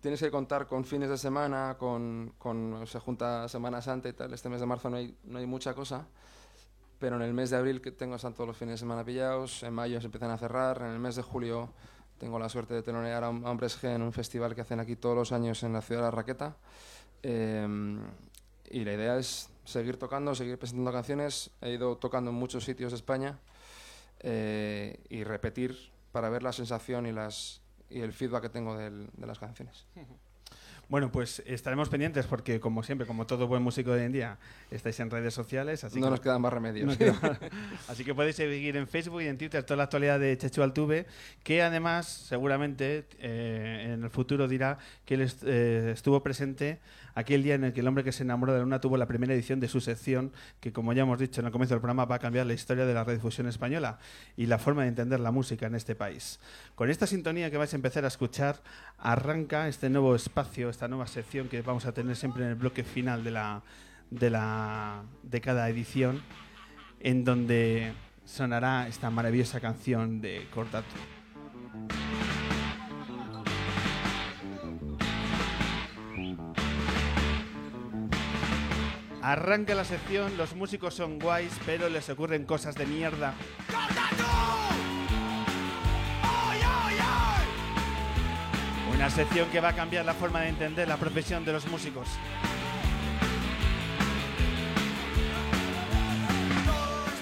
tienes 0.00 0.20
que 0.20 0.30
contar 0.30 0.68
con 0.68 0.84
fines 0.84 1.08
de 1.08 1.18
semana, 1.18 1.74
con, 1.78 2.32
con 2.38 2.86
se 2.86 3.00
junta 3.00 3.48
Semana 3.48 3.82
Santa 3.82 4.08
y 4.08 4.12
tal. 4.12 4.32
Este 4.32 4.48
mes 4.48 4.60
de 4.60 4.66
marzo 4.66 4.88
no 4.88 4.98
hay, 4.98 5.16
no 5.24 5.38
hay 5.40 5.46
mucha 5.46 5.74
cosa, 5.74 6.06
pero 6.98 7.16
en 7.16 7.22
el 7.22 7.34
mes 7.34 7.50
de 7.50 7.56
abril 7.56 7.80
que 7.80 7.92
tengo 7.92 8.16
están 8.16 8.34
todos 8.34 8.48
los 8.48 8.56
fines 8.56 8.74
de 8.74 8.78
semana 8.78 9.04
pillados, 9.04 9.62
en 9.62 9.74
mayo 9.74 10.00
se 10.00 10.06
empiezan 10.06 10.30
a 10.30 10.38
cerrar, 10.38 10.78
en 10.82 10.88
el 10.92 10.98
mes 10.98 11.16
de 11.16 11.22
julio 11.22 11.72
tengo 12.18 12.38
la 12.38 12.48
suerte 12.48 12.72
de 12.74 12.82
telonear 12.82 13.22
a 13.24 13.28
Hombres 13.28 13.80
G 13.82 13.94
en 13.94 14.02
un 14.02 14.12
festival 14.12 14.54
que 14.54 14.62
hacen 14.62 14.80
aquí 14.80 14.96
todos 14.96 15.14
los 15.14 15.32
años 15.32 15.62
en 15.62 15.72
la 15.74 15.82
ciudad 15.82 16.00
de 16.00 16.04
La 16.06 16.10
Raqueta. 16.10 16.56
Eh, 17.22 17.98
y 18.70 18.84
la 18.84 18.92
idea 18.94 19.16
es 19.18 19.50
seguir 19.64 19.98
tocando, 19.98 20.34
seguir 20.34 20.58
presentando 20.58 20.92
canciones. 20.92 21.50
He 21.60 21.72
ido 21.72 21.96
tocando 21.98 22.30
en 22.30 22.36
muchos 22.36 22.64
sitios 22.64 22.92
de 22.92 22.96
España 22.96 23.38
eh, 24.20 24.98
y 25.10 25.24
repetir 25.24 25.76
para 26.12 26.30
ver 26.30 26.42
la 26.42 26.52
sensación 26.52 27.06
y, 27.06 27.12
las, 27.12 27.60
y 27.90 28.00
el 28.00 28.12
feedback 28.12 28.42
que 28.44 28.48
tengo 28.48 28.76
del- 28.76 29.10
de 29.14 29.26
las 29.26 29.38
canciones. 29.38 29.86
Bueno, 30.88 31.10
pues 31.10 31.42
estaremos 31.46 31.88
pendientes 31.88 32.26
porque, 32.26 32.60
como 32.60 32.84
siempre, 32.84 33.08
como 33.08 33.26
todo 33.26 33.48
buen 33.48 33.60
músico 33.60 33.90
de 33.90 34.00
hoy 34.00 34.06
en 34.06 34.12
día, 34.12 34.38
estáis 34.70 35.00
en 35.00 35.10
redes 35.10 35.34
sociales. 35.34 35.82
Así 35.82 35.98
no 35.98 36.06
que 36.06 36.10
nos 36.12 36.20
quedan 36.20 36.40
más 36.40 36.52
remedios. 36.52 36.86
Nos 36.86 36.98
Así 37.88 38.04
que 38.04 38.14
podéis 38.14 38.36
seguir 38.36 38.76
en 38.76 38.86
Facebook 38.86 39.22
y 39.22 39.26
en 39.26 39.36
Twitter 39.36 39.64
toda 39.64 39.78
la 39.78 39.82
actualidad 39.84 40.20
de 40.20 40.38
Chechu 40.38 40.62
Altuve, 40.62 41.06
que 41.42 41.60
además 41.60 42.06
seguramente 42.06 43.06
eh, 43.18 43.92
en 43.94 44.04
el 44.04 44.10
futuro 44.10 44.46
dirá 44.46 44.78
que 45.04 45.14
él 45.14 45.32
eh, 45.42 45.90
estuvo 45.92 46.22
presente 46.22 46.78
aquel 47.16 47.42
día 47.42 47.54
en 47.54 47.64
el 47.64 47.72
que 47.72 47.80
el 47.80 47.88
hombre 47.88 48.04
que 48.04 48.12
se 48.12 48.22
enamoró 48.22 48.52
de 48.52 48.58
la 48.58 48.64
luna 48.64 48.80
tuvo 48.80 48.96
la 48.98 49.06
primera 49.06 49.34
edición 49.34 49.58
de 49.58 49.68
su 49.68 49.80
sección, 49.80 50.32
que 50.60 50.72
como 50.72 50.92
ya 50.92 51.02
hemos 51.02 51.18
dicho 51.18 51.40
en 51.40 51.46
el 51.46 51.52
comienzo 51.52 51.74
del 51.74 51.80
programa 51.80 52.04
va 52.04 52.16
a 52.16 52.18
cambiar 52.18 52.46
la 52.46 52.52
historia 52.52 52.84
de 52.84 52.92
la 52.92 53.04
redifusión 53.04 53.48
española 53.48 53.98
y 54.36 54.46
la 54.46 54.58
forma 54.58 54.82
de 54.82 54.88
entender 54.88 55.18
la 55.18 55.30
música 55.30 55.66
en 55.66 55.74
este 55.74 55.94
país. 55.94 56.38
Con 56.74 56.90
esta 56.90 57.06
sintonía 57.06 57.50
que 57.50 57.56
vais 57.56 57.72
a 57.72 57.76
empezar 57.76 58.04
a 58.04 58.08
escuchar, 58.08 58.62
arranca 58.98 59.66
este 59.66 59.88
nuevo 59.88 60.14
espacio, 60.14 60.68
esta 60.68 60.88
nueva 60.88 61.06
sección 61.06 61.48
que 61.48 61.62
vamos 61.62 61.86
a 61.86 61.92
tener 61.92 62.16
siempre 62.16 62.44
en 62.44 62.50
el 62.50 62.54
bloque 62.54 62.84
final 62.84 63.24
de 63.24 63.30
la 63.30 63.62
de 64.10 64.30
la 64.30 65.02
de 65.24 65.40
cada 65.40 65.68
edición 65.68 66.22
en 67.00 67.24
donde 67.24 67.92
sonará 68.26 68.88
esta 68.88 69.08
maravillosa 69.08 69.58
canción 69.58 70.20
de 70.20 70.46
Cortato. 70.52 70.94
Arranca 79.26 79.74
la 79.74 79.84
sección, 79.84 80.36
los 80.36 80.54
músicos 80.54 80.94
son 80.94 81.18
guays, 81.18 81.52
pero 81.66 81.88
les 81.88 82.08
ocurren 82.10 82.44
cosas 82.44 82.76
de 82.76 82.86
mierda. 82.86 83.34
Una 88.94 89.10
sección 89.10 89.50
que 89.50 89.58
va 89.60 89.70
a 89.70 89.72
cambiar 89.74 90.04
la 90.04 90.14
forma 90.14 90.42
de 90.42 90.50
entender 90.50 90.86
la 90.86 90.96
profesión 90.96 91.44
de 91.44 91.52
los 91.52 91.66
músicos. 91.66 92.06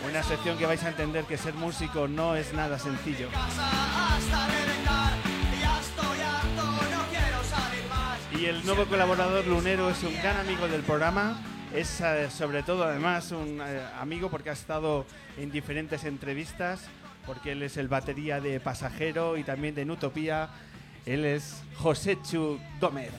Una 0.07 0.23
sección 0.23 0.59
que 0.59 0.67
vais 0.67 0.85
a 0.85 0.91
entender 0.91 1.25
que 1.25 1.39
ser 1.39 1.55
músico 1.55 2.07
no 2.07 2.37
es 2.37 2.53
nada 2.53 2.79
sencillo. 2.79 3.31
Y 8.39 8.45
el 8.45 8.67
nuevo 8.67 8.85
colaborador 8.85 9.47
lunero 9.47 9.89
es 9.89 10.03
un 10.03 10.15
gran 10.17 10.37
amigo 10.37 10.69
del 10.69 10.83
programa. 10.83 11.41
Es 11.75 12.01
eh, 12.01 12.31
sobre 12.31 12.63
todo 12.63 12.85
además 12.85 13.33
un 13.33 13.61
eh, 13.61 13.83
amigo 13.99 14.31
porque 14.31 14.49
ha 14.49 14.53
estado 14.53 15.05
en 15.37 15.51
diferentes 15.51 16.05
entrevistas, 16.05 16.87
porque 17.27 17.51
él 17.51 17.65
es 17.65 17.77
el 17.77 17.89
batería 17.89 18.41
de 18.41 18.61
Pasajero 18.61 19.37
y 19.37 19.43
también 19.43 19.75
de 19.75 19.85
Nutopía. 19.85 20.51
Él 21.05 21.25
es 21.25 21.65
Joséchu 21.75 22.61
Gómez. 22.81 23.11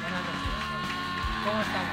Buenas 0.00 0.22
noches. 0.22 0.48
¿Cómo 1.44 1.60
estamos? 1.60 1.92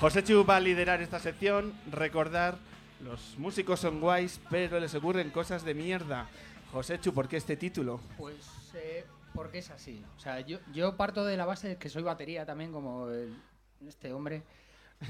Joséchu 0.00 0.44
va 0.44 0.56
a 0.56 0.60
liderar 0.60 1.00
esta 1.02 1.20
sección. 1.20 1.72
Recordar, 1.92 2.58
los 3.04 3.38
músicos 3.38 3.78
son 3.78 4.00
guays, 4.00 4.40
pero 4.50 4.80
les 4.80 4.92
ocurren 4.96 5.30
cosas 5.30 5.62
de 5.62 5.74
mierda. 5.74 6.26
Joséchu, 6.72 7.12
¿por 7.14 7.28
qué 7.28 7.36
este 7.38 7.56
título? 7.56 8.00
Pues 8.16 8.36
eh, 8.74 9.04
porque 9.34 9.58
es 9.58 9.70
así. 9.70 10.04
O 10.16 10.20
sea, 10.20 10.40
yo, 10.40 10.58
yo 10.72 10.96
parto 10.96 11.24
de 11.24 11.36
la 11.36 11.46
base 11.46 11.68
de 11.68 11.76
que 11.76 11.88
soy 11.88 12.02
batería 12.02 12.44
también, 12.44 12.72
como 12.72 13.08
el- 13.08 13.34
este 13.86 14.12
hombre, 14.12 14.42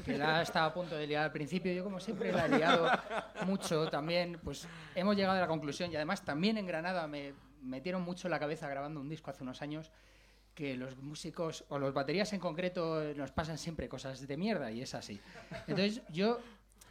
que 0.05 0.17
la 0.19 0.43
estaba 0.43 0.67
a 0.67 0.75
punto 0.75 0.95
de 0.97 1.07
liar 1.07 1.25
al 1.25 1.33
principio. 1.33 1.73
Yo, 1.73 1.83
como 1.83 1.99
siempre, 1.99 2.31
la 2.33 2.47
he 2.47 2.49
liado 2.51 2.89
mucho 3.47 3.89
también. 3.89 4.39
Pues 4.45 4.69
hemos 4.95 5.17
llegado 5.17 5.37
a 5.37 5.41
la 5.41 5.47
conclusión, 5.49 5.91
y 5.91 5.97
además 5.97 6.25
también 6.25 6.59
en 6.59 6.67
Granada 6.67 7.07
me 7.09 7.33
metieron 7.63 8.03
mucho 8.03 8.29
en 8.29 8.33
la 8.33 8.39
cabeza 8.39 8.69
grabando 8.69 9.01
un 9.01 9.09
disco 9.09 9.31
hace 9.31 9.43
unos 9.43 9.63
años 9.63 9.91
que 10.55 10.77
los 10.77 10.97
músicos 10.99 11.65
o 11.69 11.79
los 11.79 11.95
baterías 11.95 12.33
en 12.33 12.41
concreto 12.41 13.03
nos 13.17 13.31
pasan 13.33 13.59
siempre 13.59 13.89
cosas 13.89 14.27
de 14.27 14.37
mierda 14.37 14.71
y 14.73 14.83
es 14.83 14.95
así. 14.95 15.21
Entonces 15.69 16.03
yo 16.11 16.41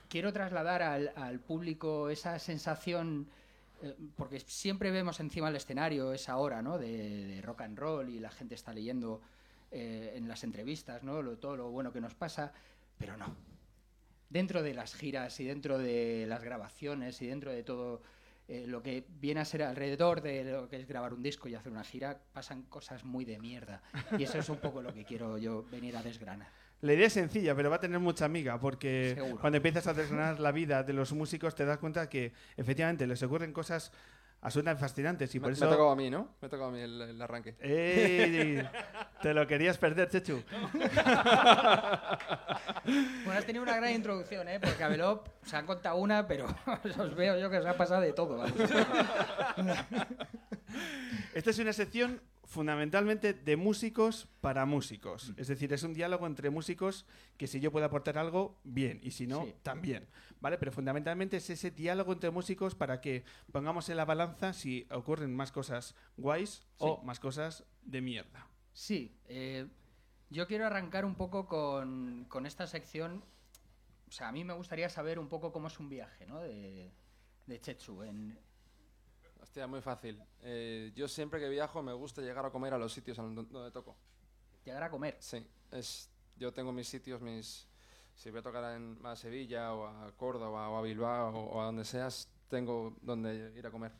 quiero 0.09 0.31
trasladar 0.33 0.81
al, 0.81 1.11
al 1.17 1.39
público 1.39 2.09
esa 2.09 2.39
sensación, 2.39 3.27
porque 4.15 4.39
siempre 4.39 4.91
vemos 4.91 5.19
encima 5.19 5.47
del 5.47 5.57
escenario 5.57 6.13
esa 6.13 6.37
hora 6.37 6.61
¿no? 6.61 6.77
de, 6.77 7.41
rock 7.43 7.61
and 7.61 7.77
roll 7.77 8.09
y 8.09 8.19
la 8.19 8.31
gente 8.31 8.55
está 8.55 8.73
leyendo 8.73 9.21
eh, 9.71 10.13
en 10.15 10.27
las 10.27 10.43
entrevistas 10.43 11.03
¿no? 11.03 11.21
todo 11.37 11.57
lo 11.57 11.69
bueno 11.69 11.91
que 11.91 12.01
nos 12.01 12.15
pasa, 12.15 12.53
pero 12.97 13.17
no. 13.17 13.35
Dentro 14.29 14.61
de 14.61 14.73
las 14.73 14.93
giras 14.93 15.39
y 15.39 15.45
dentro 15.45 15.77
de 15.77 16.25
las 16.27 16.43
grabaciones 16.43 17.21
y 17.21 17.27
dentro 17.27 17.51
de 17.51 17.63
todo 17.63 18.01
eh, 18.47 18.65
lo 18.65 18.81
que 18.81 19.05
viene 19.07 19.41
a 19.41 19.45
ser 19.45 19.63
alrededor 19.63 20.21
de 20.21 20.43
lo 20.43 20.67
que 20.69 20.77
es 20.77 20.87
grabar 20.87 21.13
un 21.13 21.21
disco 21.21 21.47
y 21.47 21.55
hacer 21.55 21.71
una 21.71 21.83
gira, 21.83 22.19
pasan 22.33 22.63
cosas 22.63 23.03
muy 23.03 23.25
de 23.25 23.39
mierda. 23.39 23.81
Y 24.17 24.23
eso 24.23 24.37
es 24.39 24.49
un 24.49 24.57
poco 24.57 24.81
lo 24.81 24.93
que 24.93 25.05
quiero 25.05 25.37
yo 25.37 25.63
venir 25.63 25.95
a 25.97 26.03
desgranar. 26.03 26.49
La 26.81 26.93
idea 26.93 27.07
es 27.07 27.13
sencilla, 27.13 27.55
pero 27.55 27.69
va 27.71 27.77
a 27.77 27.79
tener 27.79 27.99
mucha 27.99 28.25
amiga, 28.25 28.59
porque 28.59 29.13
Seguro. 29.15 29.39
cuando 29.41 29.57
empiezas 29.57 29.87
a 29.87 29.93
desgranar 29.93 30.39
la 30.39 30.51
vida 30.51 30.83
de 30.83 30.93
los 30.93 31.11
músicos 31.13 31.55
te 31.55 31.65
das 31.65 31.79
cuenta 31.79 32.07
que 32.07 32.33
efectivamente 32.55 33.07
les 33.07 33.21
ocurren 33.23 33.51
cosas 33.51 33.91
absolutamente 34.41 34.79
fascinantes 34.81 35.33
y 35.33 35.39
Me, 35.39 35.43
por 35.45 35.49
me 35.49 35.53
eso... 35.55 35.65
ha 35.65 35.69
tocado 35.69 35.89
a 35.89 35.95
mí, 35.95 36.11
¿no? 36.11 36.35
Me 36.39 36.45
ha 36.45 36.49
tocado 36.49 36.69
a 36.69 36.71
mí 36.71 36.79
el, 36.79 37.01
el 37.01 37.19
arranque. 37.21 37.55
¡Ey! 37.59 38.61
Te 39.23 39.33
lo 39.33 39.47
querías 39.47 39.77
perder, 39.79 40.07
Chechu. 40.09 40.43
Bueno, 43.25 43.39
has 43.39 43.45
tenido 43.45 43.63
una 43.63 43.75
gran 43.75 43.91
introducción, 43.93 44.47
¿eh? 44.47 44.59
Porque 44.59 44.83
a 44.83 44.87
Belop 44.87 45.27
se 45.43 45.55
han 45.57 45.65
contado 45.65 45.97
una, 45.97 46.27
pero 46.27 46.45
os 46.99 47.15
veo 47.15 47.39
yo 47.39 47.49
que 47.49 47.57
os 47.57 47.65
ha 47.65 47.75
pasado 47.75 48.01
de 48.01 48.13
todo. 48.13 48.45
Esta 51.33 51.49
es 51.49 51.59
una 51.59 51.73
sección 51.73 52.21
fundamentalmente 52.47 53.33
de 53.33 53.57
músicos 53.57 54.27
para 54.41 54.65
músicos. 54.65 55.29
Mm. 55.29 55.33
Es 55.41 55.47
decir, 55.49 55.71
es 55.73 55.83
un 55.83 55.93
diálogo 55.93 56.25
entre 56.25 56.49
músicos 56.49 57.05
que 57.37 57.45
si 57.45 57.59
yo 57.59 57.71
puedo 57.71 57.85
aportar 57.85 58.17
algo, 58.17 58.57
bien, 58.63 58.99
y 59.03 59.11
si 59.11 59.27
no, 59.27 59.43
Sí. 59.45 59.53
también. 59.63 60.07
¿Vale? 60.39 60.57
Pero 60.57 60.71
fundamentalmente 60.71 61.37
es 61.37 61.49
ese 61.49 61.71
diálogo 61.71 62.13
entre 62.13 62.31
músicos 62.31 62.73
para 62.73 63.01
que 63.01 63.23
pongamos 63.51 63.89
en 63.89 63.97
la 63.97 64.05
balanza 64.05 64.53
si 64.53 64.87
ocurren 64.91 65.35
más 65.35 65.51
cosas 65.51 65.93
guays 66.15 66.65
o 66.77 67.01
más 67.03 67.19
cosas 67.19 67.65
de 67.83 68.01
mierda. 68.01 68.47
Sí, 68.71 69.17
eh, 69.27 69.67
yo 70.29 70.47
quiero 70.47 70.65
arrancar 70.65 71.03
un 71.05 71.15
poco 71.15 71.47
con, 71.47 72.25
con 72.29 72.45
esta 72.45 72.65
sección. 72.65 73.23
O 74.07 74.11
sea, 74.11 74.29
a 74.29 74.31
mí 74.31 74.43
me 74.45 74.53
gustaría 74.53 74.87
saber 74.89 75.19
un 75.19 75.27
poco 75.27 75.51
cómo 75.51 75.67
es 75.67 75.79
un 75.79 75.89
viaje, 75.89 76.25
¿no? 76.25 76.39
De, 76.39 76.91
de 77.45 77.59
Chechu. 77.59 78.03
En, 78.03 78.39
Hostia, 79.57 79.65
muy 79.65 79.81
fácil. 79.81 80.23
Eh, 80.43 80.91
yo 80.93 81.07
siempre 81.07 81.39
que 81.39 81.49
viajo 81.49 81.81
me 81.81 81.91
gusta 81.91 82.21
llegar 82.21 82.45
a 82.45 82.51
comer 82.51 82.75
a 82.75 82.77
los 82.77 82.93
sitios 82.93 83.17
donde 83.17 83.71
toco. 83.71 83.97
llegar 84.63 84.83
a 84.83 84.91
comer. 84.91 85.17
Sí, 85.19 85.43
es, 85.71 86.11
yo 86.35 86.53
tengo 86.53 86.71
mis 86.71 86.87
sitios, 86.87 87.23
mis... 87.23 87.67
Si 88.13 88.29
voy 88.29 88.41
a 88.41 88.43
tocar 88.43 88.75
en, 88.75 88.99
a 89.03 89.15
Sevilla 89.15 89.73
o 89.73 89.87
a 89.87 90.11
Córdoba 90.15 90.69
o 90.69 90.77
a 90.77 90.83
Bilbao 90.83 91.33
o, 91.35 91.55
o 91.55 91.61
a 91.61 91.65
donde 91.65 91.85
seas, 91.85 92.29
tengo 92.47 92.97
donde 93.01 93.51
ir 93.57 93.65
a 93.65 93.71
comer. 93.71 93.93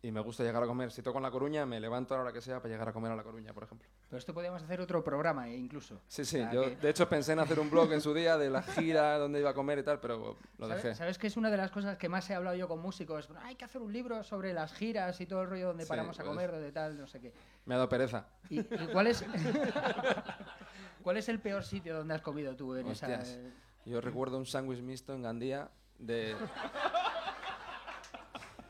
Y 0.00 0.12
me 0.12 0.20
gusta 0.20 0.44
llegar 0.44 0.62
a 0.62 0.66
comer. 0.68 0.92
Si 0.92 1.02
toco 1.02 1.18
en 1.18 1.24
La 1.24 1.32
Coruña, 1.32 1.66
me 1.66 1.80
levanto 1.80 2.14
a 2.14 2.18
la 2.18 2.22
hora 2.22 2.32
que 2.32 2.40
sea 2.40 2.62
para 2.62 2.72
llegar 2.72 2.88
a 2.88 2.92
comer 2.92 3.10
a 3.10 3.16
La 3.16 3.24
Coruña, 3.24 3.52
por 3.52 3.64
ejemplo. 3.64 3.88
Pero 4.08 4.18
esto 4.18 4.32
podríamos 4.32 4.62
hacer 4.62 4.80
otro 4.80 5.04
programa, 5.04 5.48
eh, 5.50 5.56
incluso. 5.56 6.00
Sí, 6.08 6.24
sí. 6.24 6.42
Yo, 6.50 6.62
que- 6.62 6.76
de 6.76 6.88
hecho, 6.88 7.06
pensé 7.08 7.32
en 7.32 7.40
hacer 7.40 7.60
un 7.60 7.68
blog 7.70 7.92
en 7.92 8.00
su 8.00 8.14
día 8.14 8.38
de 8.38 8.48
la 8.48 8.62
gira, 8.96 9.18
donde 9.18 9.40
iba 9.40 9.50
a 9.50 9.54
comer 9.54 9.78
y 9.80 9.82
tal, 9.82 10.00
pero 10.00 10.36
lo 10.56 10.66
¿Sabes, 10.66 10.82
dejé. 10.82 10.94
¿Sabes 10.96 11.18
que 11.18 11.26
es 11.26 11.36
una 11.36 11.50
de 11.50 11.58
las 11.58 11.70
cosas 11.70 11.98
que 11.98 12.08
más 12.08 12.28
he 12.30 12.34
hablado 12.34 12.56
yo 12.56 12.68
con 12.68 12.80
músicos? 12.80 13.28
Hay 13.42 13.56
que 13.56 13.66
hacer 13.66 13.82
un 13.82 13.92
libro 13.92 14.22
sobre 14.24 14.54
las 14.54 14.72
giras 14.72 15.20
y 15.20 15.26
todo 15.26 15.42
el 15.42 15.50
rollo 15.50 15.66
donde 15.68 15.84
Sí, 15.84 15.88
paramos 15.90 16.18
a 16.18 16.22
pues- 16.22 16.28
comer, 16.34 16.50
donde 16.50 16.72
tal, 16.72 16.98
no 16.98 17.06
sé 17.06 17.20
qué. 17.20 17.34
Me 17.66 17.74
ha 17.74 17.76
dado 17.76 17.88
pereza. 17.90 18.26
¿Y, 18.48 18.60
y 18.60 18.64
cuál 18.92 19.08
es 19.08 19.22
cuál 21.02 21.16
es 21.18 21.28
el 21.28 21.40
peor 21.40 21.62
sitio 21.64 21.94
donde 21.96 22.14
has 22.14 22.22
comido 22.22 22.56
tú 22.56 22.74
en 22.76 22.86
Hostias. 22.88 23.28
esa 23.28 23.40
Yo 23.84 24.00
recuerdo 24.00 24.38
un 24.38 24.46
sándwich 24.46 24.80
mixto 24.80 25.12
en 25.14 25.22
Gandía 25.22 25.68
de... 25.98 26.34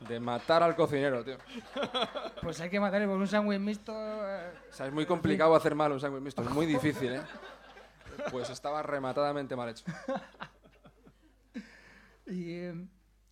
De 0.07 0.19
matar 0.19 0.63
al 0.63 0.75
cocinero, 0.75 1.23
tío. 1.23 1.37
Pues 2.41 2.59
hay 2.61 2.69
que 2.69 2.79
matarle 2.79 3.05
por 3.07 3.17
un 3.17 3.27
sándwich 3.27 3.59
mixto. 3.59 3.91
eh, 3.93 4.51
O 4.69 4.73
sea, 4.73 4.87
es 4.87 4.93
muy 4.93 5.05
complicado 5.05 5.53
hacer 5.55 5.75
mal 5.75 5.91
un 5.91 5.99
sándwich 5.99 6.23
mixto, 6.23 6.41
es 6.41 6.49
muy 6.49 6.65
difícil, 6.65 7.13
¿eh? 7.15 7.21
Pues 8.31 8.49
estaba 8.49 8.81
rematadamente 8.81 9.55
mal 9.55 9.69
hecho. 9.69 9.85
Y 12.25 12.51
eh, 12.53 12.87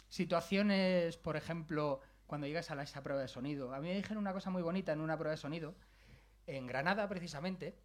situaciones, 0.09 1.17
por 1.17 1.38
ejemplo, 1.38 2.01
cuando 2.25 2.47
llegas 2.47 2.71
a 2.71 2.75
la- 2.75 2.83
esa 2.83 3.03
prueba 3.03 3.21
de 3.21 3.27
sonido. 3.27 3.74
A 3.74 3.79
mí 3.79 3.89
me 3.89 3.95
dijeron 3.95 4.17
una 4.17 4.33
cosa 4.33 4.50
muy 4.50 4.62
bonita 4.63 4.91
en 4.91 5.01
una 5.01 5.15
prueba 5.17 5.31
de 5.31 5.38
sonido, 5.38 5.75
en 6.47 6.65
Granada 6.65 7.07
precisamente, 7.07 7.77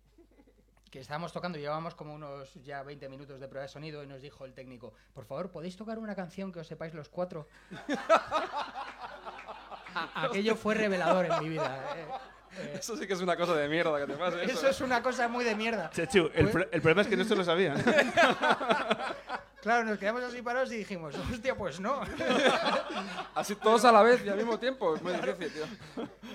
que 0.93 1.01
estábamos 1.01 1.33
tocando, 1.33 1.57
llevábamos 1.59 1.95
como 1.95 2.13
unos 2.15 2.53
ya 2.63 2.83
20 2.83 3.09
minutos 3.09 3.41
de 3.41 3.49
prueba 3.49 3.63
de 3.63 3.69
sonido 3.73 4.05
y 4.05 4.07
nos 4.07 4.21
dijo 4.21 4.45
el 4.45 4.53
técnico, 4.53 4.93
por 5.15 5.25
favor, 5.25 5.51
¿podéis 5.51 5.75
tocar 5.75 5.99
una 5.99 6.15
canción 6.15 6.53
que 6.53 6.61
os 6.61 6.67
sepáis 6.67 6.93
los 6.93 7.09
cuatro? 7.09 7.49
A- 9.95 10.25
aquello 10.27 10.55
fue 10.55 10.75
revelador 10.75 11.27
en 11.27 11.39
mi 11.43 11.49
vida. 11.49 11.85
eh. 11.97 12.07
eh, 12.59 12.77
Eso 12.79 12.97
sí 12.97 13.07
que 13.07 13.13
es 13.15 13.21
una 13.21 13.37
cosa 13.37 13.55
de 13.55 13.69
mierda 13.69 13.99
que 14.01 14.13
te 14.13 14.19
pase. 14.19 14.45
Eso, 14.45 14.53
eso 14.53 14.69
es 14.69 14.81
una 14.83 15.03
cosa 15.03 15.29
muy 15.29 15.45
de 15.45 15.55
mierda. 15.55 15.91
Chechu, 15.91 16.31
el, 16.35 16.49
Pues- 16.51 16.69
el 16.71 16.81
problema 16.83 17.03
es 17.03 17.09
que 17.09 17.17
no 17.17 17.25
se 17.25 17.35
lo 17.37 17.43
sabían. 17.45 17.83
Claro, 19.63 19.85
nos 19.85 19.97
quedamos 19.97 20.25
así 20.25 20.43
parados 20.43 20.73
y 20.73 20.79
dijimos, 20.79 21.15
hostia, 21.33 21.55
pues 21.57 21.79
no. 21.79 22.01
Así 23.37 23.55
todos 23.55 23.85
a 23.85 23.93
la 23.93 24.03
vez 24.03 24.21
y 24.27 24.29
al 24.29 24.37
mismo 24.37 24.59
tiempo. 24.59 24.97
Es 24.97 25.03
muy 25.03 25.13
difícil, 25.13 25.53
tío. 25.53 25.65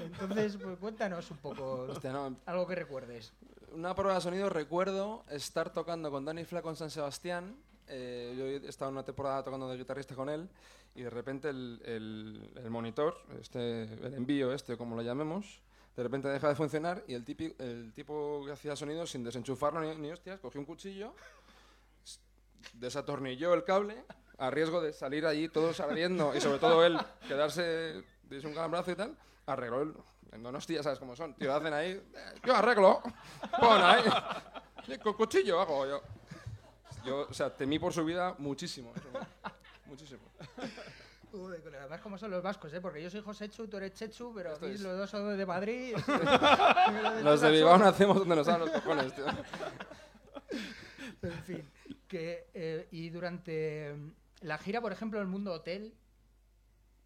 Entonces, 0.06 0.56
pues 0.64 0.78
cuéntanos 0.78 1.30
un 1.32 1.36
poco 1.40 1.88
Hostia, 1.90 2.14
no, 2.14 2.34
algo 2.46 2.66
que 2.66 2.76
recuerdes. 2.76 3.34
Una 3.72 3.94
prueba 3.94 4.16
de 4.16 4.22
sonido, 4.22 4.50
recuerdo 4.50 5.26
estar 5.30 5.74
tocando 5.74 6.10
con 6.10 6.24
Dani 6.24 6.46
Flaco 6.46 6.70
en 6.70 6.76
San 6.76 6.90
Sebastián. 6.90 7.56
eh, 7.88 8.34
yo 8.38 8.46
he 8.46 8.70
estado 8.70 8.92
una 8.92 9.04
temporada 9.04 9.44
tocando 9.44 9.70
de 9.70 9.78
guitarrista 9.78 10.16
con 10.16 10.30
él 10.30 10.50
y 10.96 11.04
de 11.04 11.10
repente 11.10 11.50
el, 11.50 12.68
monitor, 12.70 13.18
este, 13.40 13.84
el 13.84 14.14
envío 14.14 14.52
este, 14.54 14.78
como 14.78 14.96
lo 14.96 15.02
llamemos, 15.02 15.62
de 15.96 16.04
repente 16.04 16.28
deja 16.28 16.50
de 16.50 16.56
funcionar 16.56 17.04
y 17.08 17.14
el, 17.14 17.24
tipo 17.24 18.44
que 18.46 18.52
hacía 18.52 18.76
sonido 18.76 19.06
sin 19.06 19.24
desenchufarlo 19.24 19.82
ni, 19.82 19.96
ni 19.96 20.12
hostias, 20.12 20.40
cogió 20.40 20.60
un 20.60 20.66
cuchillo, 20.66 21.14
desatornilló 22.74 23.54
el 23.54 23.64
cable 23.64 24.04
a 24.38 24.50
riesgo 24.50 24.82
de 24.82 24.94
salir 24.94 25.26
allí 25.26 25.50
todos 25.50 25.80
ardiendo 25.80 26.36
y 26.36 26.42
sobre 26.42 26.60
todo 26.60 26.86
él 26.86 26.98
quedarse, 27.28 28.04
un 28.32 28.54
calambrazo 28.54 28.92
y 28.92 28.96
tal, 28.96 29.18
arregló 29.46 29.82
el... 29.82 29.94
En 30.38 30.44
Donostia, 30.44 30.84
¿sabes 30.84 31.00
cómo 31.00 31.15
son? 31.15 31.34
Tío, 31.34 31.53
hacen 31.53 31.74
ahí... 31.74 31.91
"Eh, 31.91 32.39
Yo 32.46 32.56
arreglo. 32.56 33.01
Pon 33.60 33.82
ahí. 33.82 34.03
Con 35.03 35.13
cuchillo 35.15 35.60
hago 35.60 35.86
yo. 35.88 36.01
Yo, 37.03 37.27
o 37.29 37.34
sea, 37.34 37.50
temí 37.56 37.79
por 37.79 37.91
su 37.91 38.06
vida 38.06 38.36
muchísimo. 38.38 38.94
eso, 38.96 39.08
Muchísimo. 39.88 40.22
Con- 41.32 41.53
además, 41.75 42.01
como 42.01 42.17
son 42.17 42.32
los 42.32 42.41
vascos, 42.44 42.72
¿eh? 42.74 42.79
Porque 42.82 43.01
yo 43.01 43.10
soy 43.10 43.22
José 43.22 43.50
Chu, 43.50 43.67
tú 43.67 43.77
eres 43.77 43.94
Chechu, 43.94 44.32
pero 44.34 44.53
aquí 44.53 44.77
los 44.77 44.98
dos 44.98 45.10
son 45.10 45.36
de 45.38 45.46
Madrid. 45.46 45.96
Los 47.24 47.41
de 47.41 47.51
Bilbao 47.51 47.77
nacemos 47.77 48.17
donde 48.20 48.36
nos 48.36 48.46
dan 48.48 48.60
los 48.62 48.70
cojones, 48.70 49.13
tío. 49.15 49.25
En 51.24 51.44
fin. 51.44 51.70
Que, 52.08 52.48
eh, 52.53 52.88
y 52.91 53.10
durante 53.10 53.94
mm, 53.94 54.12
la 54.41 54.58
gira, 54.58 54.82
por 54.82 54.91
ejemplo, 54.91 55.20
el 55.20 55.27
mundo 55.27 55.51
hotel, 55.51 55.94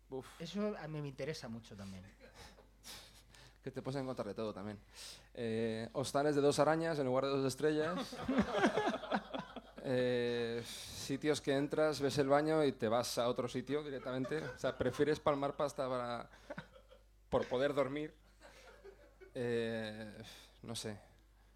Uf, 0.09 0.27
eso 0.39 0.75
a 0.79 0.87
mí 0.87 1.01
me 1.01 1.07
interesa 1.07 1.47
mucho 1.47 1.75
también. 1.75 2.03
Que 3.63 3.71
te 3.71 3.81
puedes 3.81 4.01
encontrar 4.01 4.27
de 4.27 4.33
todo 4.33 4.53
también. 4.53 4.79
Eh, 5.33 5.89
hostales 5.93 6.35
de 6.35 6.41
dos 6.41 6.59
arañas 6.59 6.99
en 6.99 7.05
lugar 7.05 7.25
de 7.25 7.31
dos 7.31 7.45
estrellas. 7.45 8.15
Eh, 9.83 10.61
sitios 10.63 11.41
que 11.41 11.55
entras, 11.55 11.99
ves 12.01 12.17
el 12.19 12.27
baño 12.27 12.63
y 12.63 12.71
te 12.71 12.87
vas 12.87 13.17
a 13.17 13.27
otro 13.27 13.47
sitio 13.47 13.83
directamente. 13.83 14.37
O 14.37 14.57
sea, 14.59 14.77
prefieres 14.77 15.19
palmar 15.19 15.55
pasta 15.55 15.89
para, 15.89 16.29
por 17.29 17.47
poder 17.47 17.73
dormir. 17.73 18.13
Eh, 19.33 20.23
no 20.61 20.75
sé. 20.75 20.99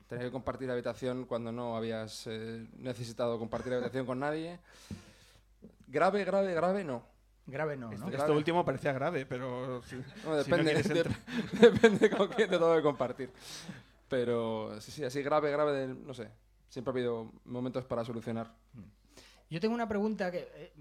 Tener 0.08 0.26
que 0.26 0.32
compartir 0.32 0.70
habitación 0.72 1.26
cuando 1.26 1.52
no 1.52 1.76
habías 1.76 2.26
eh, 2.28 2.68
necesitado 2.78 3.38
compartir 3.38 3.74
habitación 3.74 4.06
con 4.06 4.20
nadie. 4.20 4.60
Grave, 5.88 6.26
grave, 6.26 6.54
grave, 6.54 6.84
no. 6.84 7.15
Grave 7.48 7.78
no, 7.78 7.92
¿no? 7.92 7.94
Esto- 8.10 8.18
Esto 8.18 8.34
último 8.34 8.66
parecía 8.66 8.92
grave, 8.94 9.26
pero... 9.26 9.68
No, 9.68 9.82
Si 9.84 9.96
no 10.26 10.36
depende, 10.36 10.74
quieres 10.74 10.88
de- 10.90 11.00
entrar. 11.00 11.16
depende 11.60 12.10
con 12.10 12.28
quién 12.30 12.50
te 12.50 12.58
tengo 12.58 12.76
que 12.76 12.82
compartir. 12.82 13.30
Pero 14.08 14.80
sí, 14.82 14.92
sí, 14.92 15.04
así 15.04 15.22
grave, 15.22 15.52
grave, 15.52 15.72
de- 15.74 15.88
no 15.94 16.14
sé. 16.14 16.30
Siempre 16.70 16.92
ha 16.92 16.94
habido 16.94 17.32
momentos 17.46 17.86
para 17.86 18.04
solucionar. 18.04 18.52
Yo 19.50 19.60
tengo 19.60 19.74
una 19.76 19.88
pregunta 19.88 20.32
que... 20.32 20.48
eh, 20.54 20.72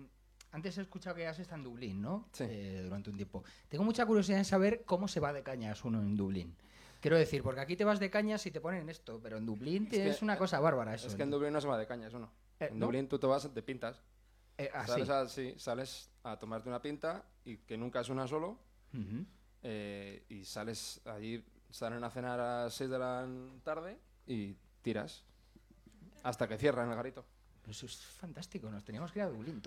antes 0.52 0.78
he 0.78 0.82
escuchado 0.82 1.16
que 1.16 1.26
has 1.26 1.38
estado 1.38 1.58
en 1.58 1.64
Dublín, 1.64 2.00
¿no? 2.00 2.28
Sí. 2.32 2.44
Eh, 2.48 2.80
durante 2.84 3.10
un 3.10 3.16
tiempo. 3.16 3.42
Tengo 3.68 3.82
mucha 3.84 4.06
curiosidad 4.06 4.38
en 4.38 4.44
saber 4.44 4.84
cómo 4.84 5.08
se 5.08 5.18
va 5.20 5.32
de 5.32 5.42
cañas 5.42 5.84
uno 5.84 6.00
en 6.00 6.16
Dublín. 6.16 6.54
Quiero 7.00 7.18
decir, 7.18 7.42
porque 7.42 7.60
aquí 7.60 7.76
te 7.76 7.84
vas 7.84 7.98
de 8.00 8.08
cañas 8.08 8.46
y 8.46 8.50
te 8.50 8.60
ponen 8.60 8.88
esto, 8.88 9.20
pero 9.22 9.36
en 9.36 9.44
Dublín 9.46 9.86
que- 9.88 10.08
es 10.08 10.22
una 10.22 10.38
cosa 10.38 10.60
bárbara 10.60 10.94
eso. 10.94 11.08
es 11.08 11.14
que 11.16 11.22
en 11.24 11.30
Dublín 11.30 11.52
no 11.52 11.60
se 11.60 11.66
va 11.68 11.76
de 11.76 11.86
caña, 11.86 12.06
eso 12.08 12.18
no. 12.18 12.30
Eh, 12.60 12.68
en 12.70 12.78
¿no? 12.78 12.86
Dublín 12.86 13.08
tú 13.08 13.18
te 13.18 13.26
vas, 13.26 13.52
te 13.52 13.62
pintas. 13.62 14.00
Eh, 14.56 14.70
ah, 14.72 14.86
sales, 14.86 15.06
sí. 15.08 15.12
a, 15.12 15.28
sí, 15.28 15.54
sales 15.58 16.08
a 16.24 16.36
tomarte 16.38 16.68
una 16.68 16.80
pinta 16.82 17.24
y 17.44 17.58
que 17.58 17.76
nunca 17.76 18.00
es 18.00 18.08
una 18.08 18.26
solo. 18.26 18.58
Eh, 19.62 20.24
y 20.28 20.44
sales 20.44 21.00
allí, 21.06 21.42
salen 21.70 22.02
a 22.04 22.10
cenar 22.10 22.38
a 22.40 22.64
las 22.64 22.74
6 22.74 22.90
de 22.90 22.98
la 22.98 23.26
tarde 23.62 23.98
y 24.26 24.56
tiras. 24.82 25.22
Hasta 26.22 26.48
que 26.48 26.56
cierran 26.58 26.88
el 26.90 26.96
garito. 26.96 27.24
Eso 27.68 27.86
es 27.86 27.96
fantástico, 27.96 28.70
nos 28.70 28.84
teníamos 28.84 29.10
que 29.10 29.20
ir 29.20 29.24
a 29.24 29.28
Dublín. 29.28 29.60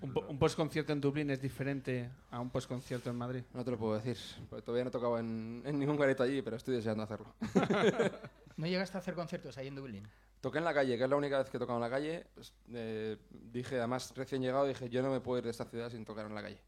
Un, 0.00 0.12
po- 0.12 0.26
un 0.28 0.38
postconcierto 0.38 0.92
en 0.92 1.00
Dublín 1.00 1.28
es 1.30 1.40
diferente 1.42 2.08
a 2.30 2.38
un 2.40 2.50
postconcierto 2.50 3.10
en 3.10 3.16
Madrid. 3.16 3.42
No 3.52 3.64
te 3.64 3.72
lo 3.72 3.78
puedo 3.78 3.94
decir, 3.98 4.16
porque 4.48 4.62
todavía 4.64 4.84
no 4.84 4.88
he 4.88 4.92
tocado 4.92 5.18
en, 5.18 5.60
en 5.66 5.76
ningún 5.78 5.96
garito 5.96 6.22
allí, 6.22 6.40
pero 6.40 6.56
estoy 6.56 6.74
deseando 6.76 7.02
hacerlo. 7.02 7.34
¿No 8.56 8.66
llegaste 8.66 8.96
a 8.96 9.00
hacer 9.00 9.14
conciertos 9.14 9.58
ahí 9.58 9.66
en 9.66 9.74
Dublín? 9.74 10.06
Toqué 10.42 10.58
en 10.58 10.64
la 10.64 10.74
calle, 10.74 10.98
que 10.98 11.04
es 11.04 11.08
la 11.08 11.16
única 11.16 11.38
vez 11.38 11.48
que 11.48 11.56
he 11.56 11.60
tocado 11.60 11.78
en 11.78 11.82
la 11.82 11.88
calle. 11.90 12.26
pues, 12.34 12.52
eh, 12.74 13.16
dije, 13.30 13.78
además, 13.78 14.12
recién 14.14 14.42
llegado, 14.42 14.66
dije, 14.66 14.90
yo 14.90 15.00
no 15.00 15.10
me 15.10 15.20
puedo 15.20 15.38
ir 15.38 15.44
de 15.44 15.50
esta 15.50 15.64
ciudad 15.64 15.88
sin 15.88 16.04
tocar 16.04 16.26
en 16.26 16.34
la 16.34 16.42
calle. 16.42 16.60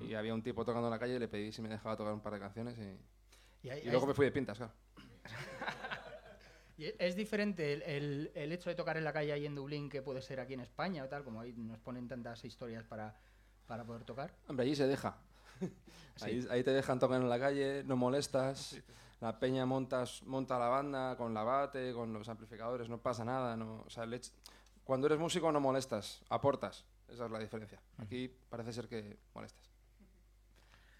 Y 0.00 0.14
había 0.14 0.32
un 0.34 0.42
tipo 0.42 0.64
tocando 0.64 0.86
en 0.88 0.92
la 0.92 0.98
calle 0.98 1.16
y 1.16 1.18
le 1.18 1.26
pedí 1.28 1.50
si 1.50 1.60
me 1.60 1.68
dejaba 1.68 1.96
tocar 1.96 2.12
un 2.14 2.20
par 2.20 2.32
de 2.34 2.38
canciones 2.40 2.78
y, 2.78 3.66
Y, 3.66 3.70
ahí- 3.70 3.80
y 3.80 3.84
luego 3.90 4.02
ahí- 4.04 4.08
me 4.08 4.14
fui 4.14 4.24
de 4.26 4.32
pintas, 4.32 4.56
claro. 4.58 4.72
y 6.78 6.86
es 6.98 7.14
diferente 7.16 7.72
el, 7.72 7.82
el- 7.82 8.32
el 8.34 8.52
hecho 8.52 8.68
de 8.70 8.76
tocar 8.76 8.96
en 8.96 9.04
la 9.04 9.12
calle 9.12 9.32
ahí 9.32 9.46
en 9.46 9.54
Dublín 9.54 9.88
que 9.88 10.02
puede 10.02 10.20
ser 10.22 10.40
aquí 10.40 10.54
en 10.54 10.60
España 10.60 11.04
o 11.04 11.08
tal, 11.08 11.22
como 11.24 11.40
ahí 11.40 11.52
nos 11.52 11.78
ponen 11.80 12.08
tantas 12.08 12.44
historias 12.44 12.84
para, 12.84 13.14
para 13.66 13.84
poder 13.84 14.04
tocar. 14.04 14.34
Hombre, 14.48 14.66
allí 14.66 14.74
se 14.76 14.86
deja. 14.86 15.16
Ahí, 16.20 16.46
ahí 16.50 16.62
te 16.62 16.70
dejan 16.72 16.98
tocar 17.00 17.20
en 17.20 17.28
la 17.28 17.38
calle, 17.40 17.82
no 17.84 17.96
molestas. 17.96 18.80
La 19.24 19.38
peña 19.40 19.64
montas, 19.64 20.22
monta 20.24 20.58
la 20.58 20.68
banda 20.68 21.16
con 21.16 21.32
la 21.32 21.42
bate, 21.42 21.94
con 21.94 22.12
los 22.12 22.28
amplificadores, 22.28 22.90
no 22.90 22.98
pasa 22.98 23.24
nada. 23.24 23.56
No, 23.56 23.82
o 23.86 23.88
sea, 23.88 24.04
cuando 24.84 25.06
eres 25.06 25.18
músico 25.18 25.50
no 25.50 25.60
molestas, 25.60 26.22
aportas. 26.28 26.84
Esa 27.08 27.24
es 27.24 27.30
la 27.30 27.38
diferencia. 27.38 27.80
Aquí 27.96 28.30
parece 28.50 28.74
ser 28.74 28.86
que 28.86 29.16
molestas. 29.32 29.70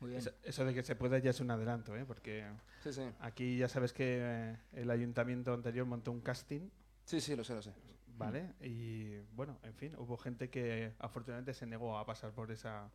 Muy 0.01 0.09
bien. 0.09 0.21
Eso, 0.21 0.31
eso 0.43 0.65
de 0.65 0.73
que 0.73 0.83
se 0.83 0.97
pueda 0.97 1.19
ya 1.19 1.33
es 1.33 1.41
un 1.41 1.51
adelanto, 1.51 1.95
¿eh? 1.95 2.07
porque 2.07 2.47
Sí, 2.83 2.95
sí. 2.95 3.03
aquí 3.21 3.59
ya 3.59 3.69
sabes 3.69 3.93
que 3.93 4.21
eh, 4.23 4.57
el 4.73 4.91
ayuntamiento 4.91 5.53
anterior 5.53 5.85
montó 5.85 6.11
un 6.11 6.23
casting, 6.23 6.71
Sí, 7.05 7.21
sí, 7.21 7.37
lo 7.37 7.45
sé, 7.45 7.55
lo 7.55 7.61
sé. 7.61 7.73
¿vale? 8.17 8.55
Y 8.63 9.19
bueno, 9.35 9.59
en 9.65 9.75
fin, 9.75 9.95
hubo 9.99 10.17
gente 10.17 10.49
que 10.49 10.95
afortunadamente 10.99 11.53
se 11.53 11.67
negó 11.67 11.99
a 11.99 12.07
pasar 12.07 12.31
por 12.33 12.51
esa 12.51 12.89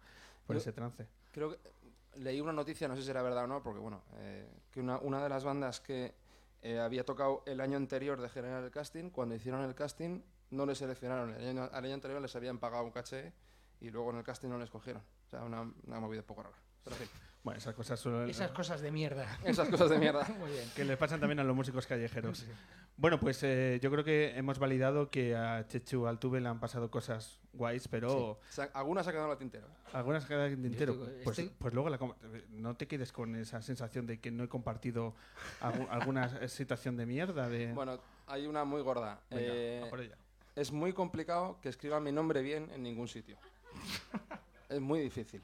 por 0.49 0.55
Yo- 0.55 0.62
ese 0.62 0.73
trance. 0.73 1.07
Creo 1.31 1.51
que 1.51 1.59
leí 2.15 2.41
una 2.41 2.51
noticia, 2.53 2.88
no 2.88 2.95
sé 2.95 3.03
si 3.03 3.09
era 3.12 3.21
verdad 3.21 3.43
o 3.43 3.47
no, 3.47 3.62
porque 3.62 3.79
bueno, 3.79 4.01
eh, 4.17 4.49
que 4.71 4.79
una, 4.79 4.97
una 4.97 5.21
de 5.21 5.29
las 5.29 5.43
bandas 5.43 5.79
que 5.79 6.15
eh, 6.63 6.79
había 6.79 7.05
tocado 7.05 7.43
el 7.45 7.62
año 7.62 7.77
anterior 7.77 8.19
de 8.19 8.29
generar 8.29 8.63
el 8.63 8.71
casting, 8.71 9.12
cuando 9.12 9.35
hicieron 9.35 9.62
el 9.63 9.75
casting 9.75 10.21
no 10.49 10.65
les 10.65 10.79
seleccionaron. 10.79 11.35
El 11.35 11.47
año, 11.49 11.69
al 11.71 11.85
año 11.85 11.93
anterior 11.93 12.19
les 12.19 12.35
habían 12.35 12.57
pagado 12.57 12.83
un 12.83 12.89
caché 12.91 13.31
y 13.79 13.91
luego 13.91 14.09
en 14.09 14.17
el 14.17 14.23
casting 14.23 14.49
no 14.49 14.57
les 14.57 14.71
cogieron. 14.71 15.03
O 15.27 15.29
sea, 15.29 15.43
una, 15.43 15.71
una 15.85 15.99
movida 15.99 16.21
un 16.21 16.25
poco 16.25 16.41
rara. 16.43 16.57
Pero 16.83 16.95
en 16.95 17.01
fin, 17.03 17.09
Bueno, 17.43 17.58
esas 17.58 17.73
cosas 17.73 17.99
son 17.99 18.30
Esas 18.30 18.52
cosas 18.52 18.82
de 18.82 18.91
mierda. 18.91 19.25
esas 19.45 19.69
cosas 19.69 19.89
de 19.89 19.97
mierda. 19.97 20.28
Muy 20.39 20.52
bien. 20.52 20.69
que 20.75 20.84
les 20.84 20.97
pasan 20.97 21.19
también 21.19 21.39
a 21.39 21.43
los 21.43 21.56
músicos 21.56 21.88
callejeros. 21.88 22.45
Bueno, 22.97 23.17
pues 23.17 23.41
eh, 23.43 23.80
yo 23.82 23.89
creo 23.91 24.04
que 24.04 24.38
hemos 24.38 24.60
validado 24.60 25.10
que 25.10 25.34
a 25.34 25.65
Chechu 25.65 26.06
Altuve 26.06 26.41
le 26.41 26.49
han 26.49 26.60
pasado 26.60 26.91
cosas 26.91 27.39
guays, 27.54 27.88
pero 27.88 28.39
algunas 28.73 29.08
ha 29.08 29.12
quedado 29.12 29.28
en 29.28 29.32
la 29.34 29.38
tintera. 29.39 29.67
algunas 29.93 30.25
quedan 30.25 30.52
en 30.52 30.62
tintero. 30.63 30.91
estoy- 30.93 31.23
Pues, 31.23 31.39
estoy- 31.39 31.56
pues 31.58 31.73
luego 31.73 31.89
la 31.89 31.97
com- 31.97 32.13
no 32.49 32.75
te 32.75 32.88
quedes 32.88 33.13
con 33.13 33.34
esa 33.38 33.62
sensación 33.62 34.06
de 34.06 34.19
que 34.19 34.32
no 34.32 34.43
he 34.43 34.49
compartido 34.49 35.15
algu- 35.62 35.88
alguna 35.89 36.45
situación 36.49 36.97
de 36.97 37.06
mierda. 37.06 37.47
De... 37.47 37.71
Bueno, 37.71 38.02
hay 38.28 38.47
una 38.47 38.65
muy 38.65 38.82
gorda. 38.82 39.21
Venga, 39.30 39.43
Eh, 39.45 39.84
a 39.86 39.89
por 39.89 40.02
ella. 40.02 40.17
es 40.58 40.73
muy 40.73 40.91
complicado 40.91 41.58
que 41.62 41.69
escriban 41.69 42.04
mi 42.04 42.12
nombre 42.12 42.41
bien 42.41 42.69
en 42.75 42.84
ningún 42.84 43.08
sitio. 43.08 43.38
es 44.69 44.82
muy 44.82 44.99
difícil. 44.99 45.41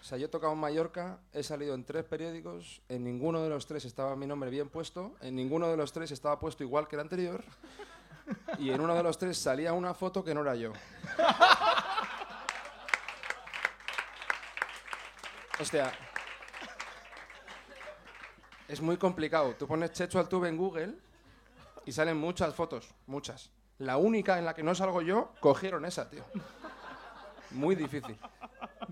O 0.00 0.04
sea, 0.04 0.18
yo 0.18 0.26
he 0.26 0.28
tocado 0.28 0.52
en 0.52 0.58
Mallorca, 0.58 1.18
he 1.32 1.42
salido 1.42 1.74
en 1.74 1.84
tres 1.84 2.04
periódicos, 2.04 2.82
en 2.88 3.04
ninguno 3.04 3.42
de 3.42 3.48
los 3.50 3.66
tres 3.66 3.84
estaba 3.84 4.16
mi 4.16 4.26
nombre 4.26 4.50
bien 4.50 4.68
puesto, 4.68 5.16
en 5.20 5.34
ninguno 5.34 5.68
de 5.68 5.76
los 5.76 5.92
tres 5.92 6.10
estaba 6.10 6.38
puesto 6.38 6.62
igual 6.62 6.88
que 6.88 6.96
el 6.96 7.00
anterior, 7.00 7.44
y 8.58 8.70
en 8.70 8.80
uno 8.80 8.94
de 8.94 9.02
los 9.02 9.18
tres 9.18 9.36
salía 9.38 9.72
una 9.72 9.94
foto 9.94 10.24
que 10.24 10.34
no 10.34 10.42
era 10.42 10.54
yo. 10.54 10.72
Hostia. 15.60 15.92
Es 18.66 18.80
muy 18.80 18.96
complicado. 18.96 19.54
Tú 19.54 19.68
pones 19.68 19.92
Checho 19.92 20.18
Altuve 20.18 20.48
en 20.48 20.56
Google 20.56 20.94
y 21.84 21.92
salen 21.92 22.16
muchas 22.16 22.54
fotos, 22.54 22.94
muchas. 23.06 23.50
La 23.78 23.98
única 23.98 24.38
en 24.38 24.46
la 24.46 24.54
que 24.54 24.62
no 24.62 24.74
salgo 24.74 25.02
yo, 25.02 25.32
cogieron 25.40 25.84
esa, 25.84 26.08
tío. 26.08 26.24
Muy 27.50 27.76
difícil. 27.76 28.18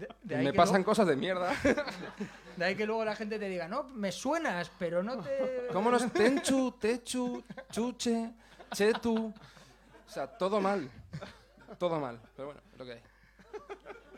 De, 0.03 0.09
de 0.23 0.37
ahí 0.37 0.45
Me 0.45 0.51
que 0.51 0.57
pasan 0.57 0.77
luego, 0.77 0.87
cosas 0.87 1.07
de 1.07 1.17
mierda. 1.17 1.53
de 2.57 2.65
ahí 2.65 2.75
que 2.75 2.87
luego 2.87 3.05
la 3.05 3.15
gente 3.15 3.39
te 3.39 3.49
diga, 3.49 3.69
no, 3.69 3.85
me 3.85 4.11
suenas, 4.11 4.71
pero 4.79 5.03
no 5.03 5.19
te... 5.19 5.69
¿Cómo 5.73 5.91
los 5.91 6.13
Tenchu, 6.13 6.73
Techu, 6.73 7.43
Chuche, 7.71 8.33
Chetu? 8.73 9.33
O 10.07 10.11
sea, 10.11 10.27
todo 10.27 10.61
mal. 10.61 10.91
Todo 11.79 12.01
mal. 12.01 12.21
Pero 12.37 12.47
bueno, 12.47 12.61
es 12.73 12.79
lo 12.79 12.85
que 12.85 12.93
hay. 12.93 13.01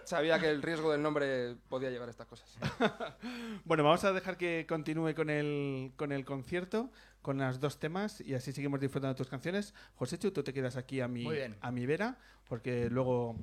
sabía 0.04 0.38
que 0.40 0.48
el 0.48 0.62
riesgo 0.62 0.90
del 0.90 1.02
nombre 1.02 1.56
podía 1.68 1.90
llevar 1.90 2.08
a 2.08 2.12
estas 2.12 2.26
cosas. 2.26 2.48
Bueno, 3.64 3.84
vamos 3.84 4.04
a 4.04 4.12
dejar 4.12 4.36
que 4.36 4.66
continúe 4.68 5.14
con 5.14 5.30
el, 5.30 5.92
con 5.96 6.12
el 6.12 6.24
concierto, 6.24 6.90
con 7.22 7.38
los 7.38 7.60
dos 7.60 7.78
temas, 7.78 8.20
y 8.20 8.34
así 8.34 8.52
seguimos 8.52 8.80
disfrutando 8.80 9.14
de 9.14 9.18
tus 9.18 9.28
canciones. 9.28 9.74
Joséchu, 9.96 10.30
tú 10.30 10.42
te 10.42 10.52
quedas 10.52 10.76
aquí 10.76 11.00
a 11.00 11.08
mi, 11.08 11.26
a 11.60 11.70
mi 11.70 11.86
vera, 11.86 12.18
porque 12.48 12.88
luego 12.90 13.36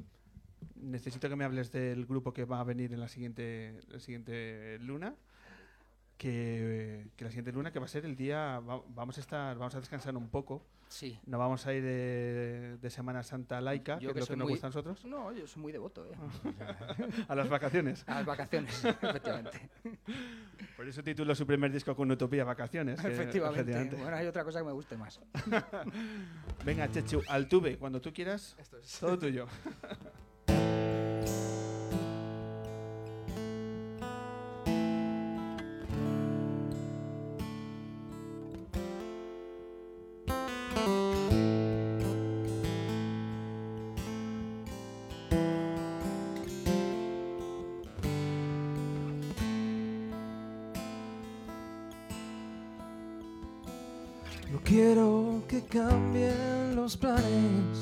necesito 0.76 1.30
que 1.30 1.36
me 1.36 1.44
hables 1.46 1.72
del 1.72 2.06
grupo 2.06 2.34
que 2.34 2.46
va 2.46 2.60
a 2.60 2.64
venir 2.64 2.94
en 2.94 3.00
la 3.00 3.08
siguiente, 3.08 3.80
la 3.88 4.00
siguiente 4.00 4.78
luna. 4.80 5.16
Que, 6.18 7.08
que 7.16 7.24
la 7.26 7.32
siguiente 7.32 7.52
luna, 7.52 7.72
que 7.72 7.80
va 7.80 7.86
a 7.86 7.90
ser 7.90 8.06
el 8.06 8.16
día, 8.16 8.60
va- 8.60 8.84
vamos 8.90 9.18
a 9.18 9.22
estar, 9.22 9.58
vamos 9.58 9.74
a 9.74 9.80
descansar 9.80 10.16
un 10.16 10.30
poco. 10.30 10.64
Sí. 10.88 11.18
No 11.26 11.40
vamos 11.40 11.66
a 11.66 11.74
ir 11.74 11.82
de, 11.82 12.78
de 12.80 12.90
Semana 12.92 13.24
Santa 13.24 13.60
laica, 13.60 13.98
que 13.98 14.04
Yo 14.04 14.10
es 14.10 14.14
que 14.14 14.20
lo 14.20 14.26
soy 14.28 14.34
que 14.36 14.38
nos 14.38 14.46
muy- 14.46 14.54
gusta 14.54 14.68
a 14.68 14.70
nosotros, 14.70 15.04
No, 15.06 15.32
yo 15.32 15.48
soy 15.48 15.62
muy 15.64 15.72
devoto, 15.72 16.06
¿eh? 16.06 16.14
a 17.28 17.34
las 17.34 17.50
vacaciones. 17.50 18.04
A 18.08 18.16
las 18.16 18.26
vacaciones, 18.28 18.86
efectivamente. 19.02 19.68
Por 20.78 20.88
eso 20.88 21.02
titulo 21.02 21.34
su 21.34 21.48
primer 21.48 21.72
disco 21.72 21.96
con 21.96 22.12
Utopía 22.12 22.44
Vacaciones. 22.44 23.02
que- 23.02 23.08
efectivamente. 23.08 23.62
efectivamente. 23.62 23.96
Bueno, 23.96 24.16
hay 24.18 24.28
otra 24.28 24.44
cosa 24.44 24.60
que 24.60 24.66
me 24.66 24.74
guste 24.74 24.98
más. 24.98 25.20
Venga, 26.66 26.92
Chechu, 26.92 27.24
al 27.30 27.48
tube, 27.48 27.78
cuando 27.80 28.00
tú 28.00 28.14
quieras, 28.14 28.56
Esto 28.60 28.78
es. 28.78 29.00
todo 29.00 29.18
tuyo. 29.18 29.48
Cambien 55.72 56.76
los 56.76 56.98
planes. 56.98 57.78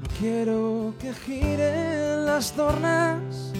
No 0.00 0.08
quiero 0.18 0.94
que 1.00 1.12
giren 1.14 2.26
las 2.26 2.52
tornas. 2.52 3.52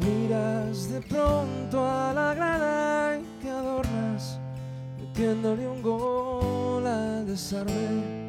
Miras 0.00 0.88
de 0.90 1.00
pronto 1.00 1.84
a 1.84 2.12
la 2.12 2.34
grada 2.34 3.18
y 3.18 3.42
que 3.42 3.50
adornas, 3.50 4.38
metiéndole 5.00 5.66
un 5.66 5.82
gol 5.82 6.86
al 6.86 7.26
desarme. 7.26 8.26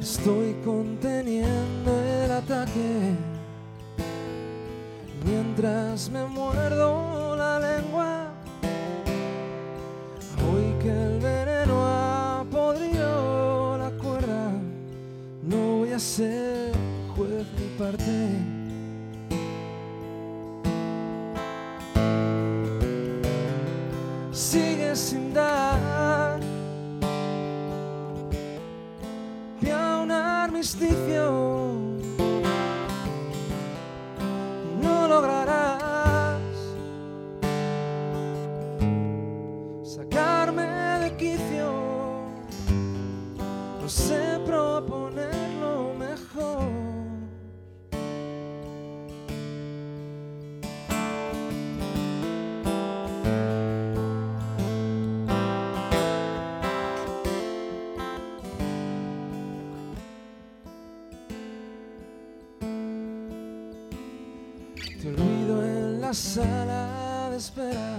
Estoy 0.00 0.54
conteniendo 0.64 1.90
el 2.02 2.30
ataque 2.30 3.14
mientras 5.24 6.10
me 6.10 6.22
ser 16.00 16.72
juez 17.14 17.46
ni 17.58 17.68
parte. 17.78 18.12
Sigue 24.32 24.96
sin 24.96 25.34
dar 25.34 25.49
la 66.10 66.14
sala 66.14 67.28
de 67.30 67.36
espera. 67.36 67.96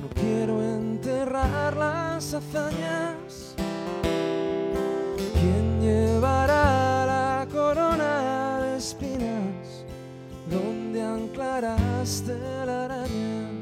No 0.00 0.08
quiero 0.14 0.62
enterrar 0.62 1.76
las 1.76 2.32
hazañas. 2.32 3.54
¿Quién 5.34 5.82
llevará 5.82 7.04
la 7.04 7.46
corona 7.52 8.60
de 8.62 8.78
espinas? 8.78 9.84
¿Dónde 10.48 11.02
anclarás 11.02 12.22
telarañas? 12.26 13.10
Cuidas 13.20 13.59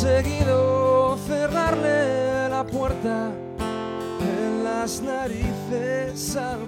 conseguido 0.00 1.18
cerrarle 1.26 2.48
la 2.48 2.64
puerta 2.64 3.30
en 4.18 4.64
las 4.64 5.02
narices 5.02 6.36
al 6.36 6.66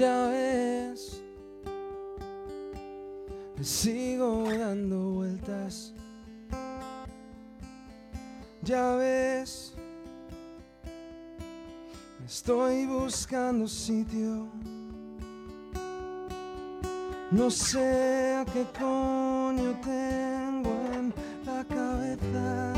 Ya 0.00 0.28
ves, 0.28 1.20
sigo 3.60 4.44
dando 4.50 4.96
vueltas. 5.16 5.92
Ya 8.62 8.94
ves, 8.94 9.74
estoy 12.24 12.86
buscando 12.86 13.68
sitio. 13.68 14.48
No 17.30 17.50
sé 17.50 18.36
a 18.36 18.46
qué 18.46 18.64
coño 18.78 19.78
tengo 19.82 20.72
en 20.94 21.12
la 21.44 21.62
cabeza. 21.64 22.72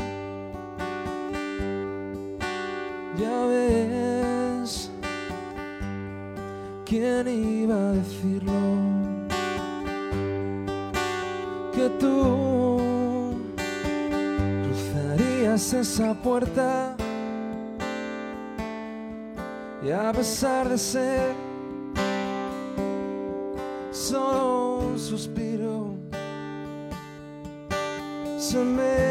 Ya 3.17 3.45
ves, 3.45 4.02
¿quién 6.93 7.27
iba 7.27 7.75
a 7.75 7.91
decirlo? 7.93 8.61
Que 11.73 11.89
tú 11.99 13.31
cruzarías 14.63 15.73
esa 15.73 16.13
puerta 16.13 16.95
y 19.83 19.89
a 19.89 20.11
pesar 20.13 20.69
de 20.69 20.77
ser 20.77 21.33
solo 23.91 24.77
un 24.89 24.99
suspiro, 24.99 25.95
se 28.37 28.59
me 28.59 29.02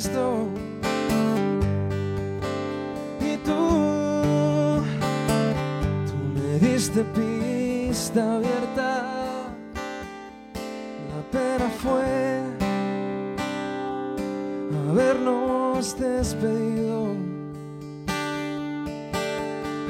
listo. 0.00 0.48
Y 3.20 3.36
tú, 3.44 4.82
tú 6.06 6.16
me 6.34 6.58
diste 6.58 7.04
pista 7.04 8.36
abierta. 8.36 9.52
La 11.10 11.20
pena 11.30 11.68
fue 11.82 12.40
habernos 14.88 15.98
despedido. 15.98 17.14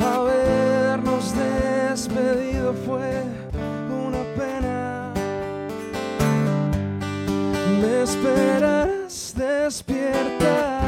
Habernos 0.01 1.35
despedido 1.37 2.75
fue 2.85 3.30
despierta, 9.71 10.81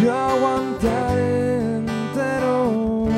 yo 0.00 0.12
aguantaré 0.12 1.78
entero 1.78 3.08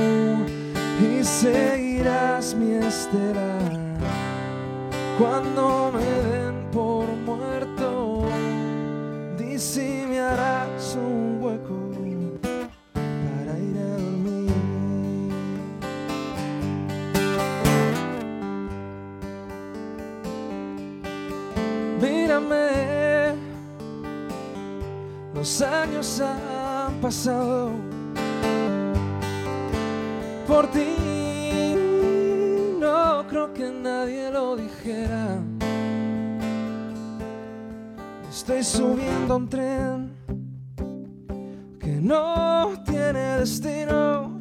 y 0.99 1.23
seguirás 1.23 2.55
mi 2.55 2.77
estela. 2.77 3.46
Los 25.47 25.63
años 25.63 26.21
han 26.21 27.01
pasado 27.01 27.71
por 30.45 30.67
ti. 30.73 31.77
No 32.81 33.25
creo 33.29 33.55
que 33.55 33.71
nadie 33.71 34.29
lo 34.33 34.57
dijera. 34.57 35.39
Estoy 38.29 38.65
subiendo 38.65 39.37
un 39.37 39.49
tren 39.49 40.11
que 41.79 42.01
no 42.01 42.73
tiene 42.85 43.39
destino. 43.39 44.37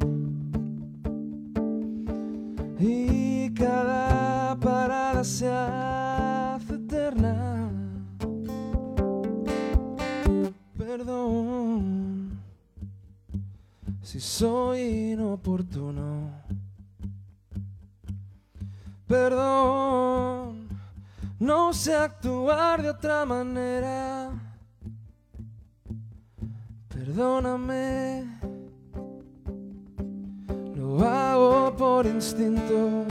Y 2.80 3.54
cada 3.54 4.56
parada 4.58 5.22
se 5.22 5.48
hace 5.48 6.05
si 14.16 14.20
soy 14.20 15.12
inoportuno. 15.12 16.30
Perdón, 19.06 20.68
no 21.38 21.74
sé 21.74 21.94
actuar 21.94 22.82
de 22.82 22.90
otra 22.90 23.26
manera. 23.26 24.30
Perdóname, 26.88 28.24
lo 30.74 31.06
hago 31.06 31.76
por 31.76 32.06
instinto. 32.06 33.04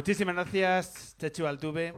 Muchísimas 0.00 0.34
gracias, 0.34 1.14
Chechu 1.18 1.46
Altuve. 1.46 1.92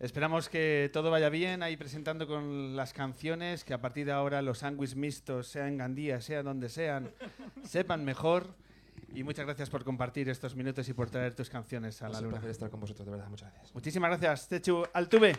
Esperamos 0.00 0.48
que 0.48 0.88
todo 0.94 1.10
vaya 1.10 1.28
bien 1.28 1.62
ahí 1.62 1.76
presentando 1.76 2.26
con 2.26 2.74
las 2.74 2.94
canciones, 2.94 3.64
que 3.64 3.74
a 3.74 3.82
partir 3.82 4.06
de 4.06 4.12
ahora 4.12 4.40
los 4.40 4.60
sándwiches 4.60 4.96
mixtos, 4.96 5.46
sea 5.46 5.68
en 5.68 5.76
Gandía, 5.76 6.22
sea 6.22 6.42
donde 6.42 6.70
sean, 6.70 7.10
sepan 7.64 8.02
mejor. 8.06 8.54
Y 9.14 9.24
muchas 9.24 9.44
gracias 9.44 9.68
por 9.68 9.84
compartir 9.84 10.30
estos 10.30 10.56
minutos 10.56 10.88
y 10.88 10.94
por 10.94 11.10
traer 11.10 11.34
tus 11.34 11.50
canciones 11.50 12.00
a 12.00 12.06
Es 12.06 12.12
la 12.12 12.18
un 12.20 12.24
luna. 12.24 12.36
placer 12.36 12.50
estar 12.50 12.70
con 12.70 12.80
vosotros, 12.80 13.04
de 13.04 13.10
verdad. 13.12 13.28
Muchas 13.28 13.52
gracias. 13.52 13.74
Muchísimas 13.74 14.08
gracias, 14.08 14.48
Chechu 14.48 14.82
Altuve. 14.94 15.36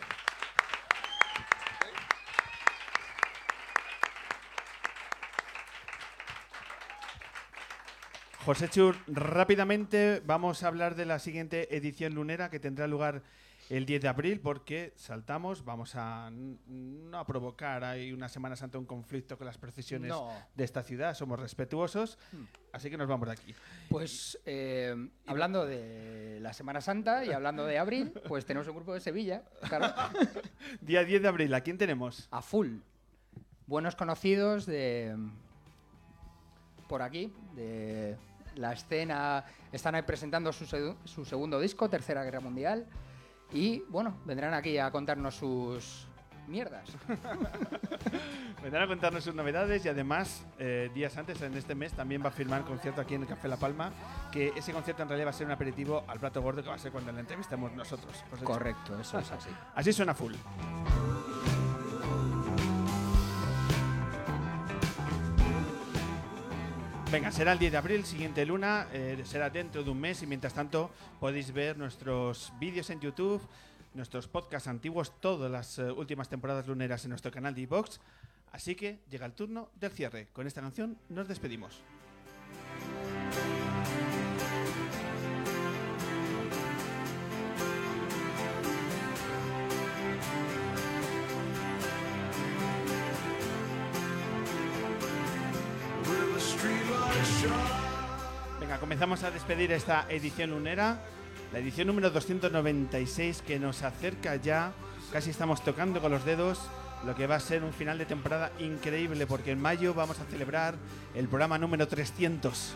José 8.44 8.68
Chur, 8.68 8.96
rápidamente 9.06 10.20
vamos 10.26 10.62
a 10.62 10.68
hablar 10.68 10.96
de 10.96 11.06
la 11.06 11.18
siguiente 11.18 11.74
edición 11.76 12.14
lunera 12.14 12.50
que 12.50 12.60
tendrá 12.60 12.86
lugar 12.86 13.22
el 13.70 13.86
10 13.86 14.02
de 14.02 14.08
abril 14.08 14.40
porque 14.40 14.92
saltamos, 14.96 15.64
vamos 15.64 15.94
a 15.94 16.30
no 16.30 17.18
a 17.18 17.24
provocar 17.24 17.82
hay 17.84 18.12
una 18.12 18.28
Semana 18.28 18.54
Santa 18.56 18.76
un 18.78 18.84
conflicto 18.84 19.38
con 19.38 19.46
las 19.46 19.56
procesiones 19.56 20.10
No. 20.10 20.28
de 20.54 20.64
esta 20.64 20.82
ciudad, 20.82 21.14
somos 21.14 21.40
respetuosos, 21.40 22.18
así 22.72 22.90
que 22.90 22.98
nos 22.98 23.08
vamos 23.08 23.28
de 23.28 23.32
aquí. 23.32 23.54
Pues 23.88 24.38
eh, 24.44 24.94
hablando 25.26 25.64
de 25.64 26.38
la 26.42 26.52
Semana 26.52 26.82
Santa 26.82 27.24
y 27.24 27.32
hablando 27.32 27.64
de 27.64 27.78
abril, 27.78 28.12
pues 28.28 28.44
tenemos 28.44 28.68
un 28.68 28.76
grupo 28.76 28.92
de 28.92 29.00
Sevilla, 29.00 29.42
claro, 29.66 29.86
Día 30.82 31.02
10 31.04 31.22
de 31.22 31.28
abril, 31.28 31.54
¿a 31.54 31.62
quién 31.62 31.78
tenemos? 31.78 32.28
a 32.30 32.42
full. 32.42 32.76
Buenos 33.66 33.96
conocidos 33.96 34.66
de 34.66 35.16
por 36.86 37.00
aquí, 37.00 37.32
de 37.56 38.14
la 38.56 38.72
escena. 38.72 39.44
Están 39.72 39.94
ahí 39.94 40.02
presentando 40.02 40.52
su, 40.52 41.24
segundo 41.24 41.60
disco, 41.60 41.88
Tercera 41.88 42.22
Guerra 42.24 42.40
Mundial. 42.40 42.86
Y 43.52 43.80
bueno, 43.88 44.18
vendrán 44.24 44.54
aquí 44.54 44.78
a 44.78 44.90
contarnos 44.90 45.36
sus 45.36 46.06
mierdas. 46.48 46.88
Vendrán 48.62 48.84
a 48.84 48.86
contarnos 48.86 49.24
sus 49.24 49.34
novedades 49.34 49.84
y 49.84 49.88
además, 49.88 50.46
eh, 50.58 50.90
días 50.94 51.16
antes, 51.18 51.40
en 51.42 51.54
este 51.54 51.74
mes, 51.74 51.92
también 51.92 52.22
va 52.24 52.28
a 52.28 52.32
firmar 52.32 52.64
concierto 52.64 53.00
aquí 53.00 53.14
en 53.14 53.22
el 53.22 53.28
Café 53.28 53.48
La 53.48 53.58
Palma, 53.58 53.92
que 54.32 54.52
ese 54.56 54.72
concierto 54.72 55.02
en 55.02 55.08
realidad 55.08 55.26
va 55.26 55.30
a 55.30 55.34
ser 55.34 55.46
un 55.46 55.52
aperitivo 55.52 56.02
al 56.06 56.18
plato 56.18 56.40
gordo 56.40 56.62
que 56.62 56.68
va 56.70 56.74
a 56.74 56.78
ser 56.78 56.90
cuando 56.90 57.12
la 57.12 57.20
entrevistemos 57.20 57.72
nosotros. 57.72 58.24
Correcto, 58.42 58.98
eso 58.98 59.18
es 59.18 59.30
así. 59.30 59.50
Así 59.74 59.92
suena 59.92 60.14
full. 60.14 60.34
Venga, 67.14 67.30
será 67.30 67.52
el 67.52 67.60
10 67.60 67.70
de 67.70 67.78
abril, 67.78 68.04
siguiente 68.04 68.44
luna, 68.44 68.88
eh, 68.92 69.22
será 69.24 69.48
dentro 69.48 69.84
de 69.84 69.90
un 69.92 70.00
mes 70.00 70.20
y 70.24 70.26
mientras 70.26 70.52
tanto 70.52 70.90
podéis 71.20 71.52
ver 71.52 71.78
nuestros 71.78 72.52
vídeos 72.58 72.90
en 72.90 72.98
YouTube, 72.98 73.40
nuestros 73.94 74.26
podcasts 74.26 74.66
antiguos, 74.66 75.20
todas 75.20 75.48
las 75.48 75.78
eh, 75.78 75.92
últimas 75.92 76.28
temporadas 76.28 76.66
luneras 76.66 77.04
en 77.04 77.10
nuestro 77.10 77.30
canal 77.30 77.54
de 77.54 77.60
iVox. 77.60 78.00
Así 78.50 78.74
que 78.74 78.98
llega 79.08 79.26
el 79.26 79.32
turno 79.32 79.70
del 79.78 79.92
cierre. 79.92 80.26
Con 80.32 80.48
esta 80.48 80.60
canción 80.60 80.98
nos 81.08 81.28
despedimos. 81.28 81.84
Comenzamos 98.80 99.22
a 99.22 99.30
despedir 99.30 99.70
esta 99.72 100.04
edición 100.08 100.50
lunera, 100.50 100.98
la 101.52 101.58
edición 101.60 101.86
número 101.86 102.10
296 102.10 103.42
que 103.46 103.58
nos 103.58 103.82
acerca 103.82 104.36
ya, 104.36 104.72
casi 105.12 105.30
estamos 105.30 105.62
tocando 105.62 106.00
con 106.00 106.10
los 106.10 106.24
dedos 106.24 106.58
lo 107.06 107.14
que 107.14 107.26
va 107.26 107.36
a 107.36 107.40
ser 107.40 107.62
un 107.62 107.72
final 107.72 107.98
de 107.98 108.06
temporada 108.06 108.50
increíble 108.58 109.26
porque 109.26 109.52
en 109.52 109.60
mayo 109.60 109.94
vamos 109.94 110.18
a 110.20 110.24
celebrar 110.24 110.74
el 111.14 111.28
programa 111.28 111.56
número 111.58 111.86
300. 111.86 112.74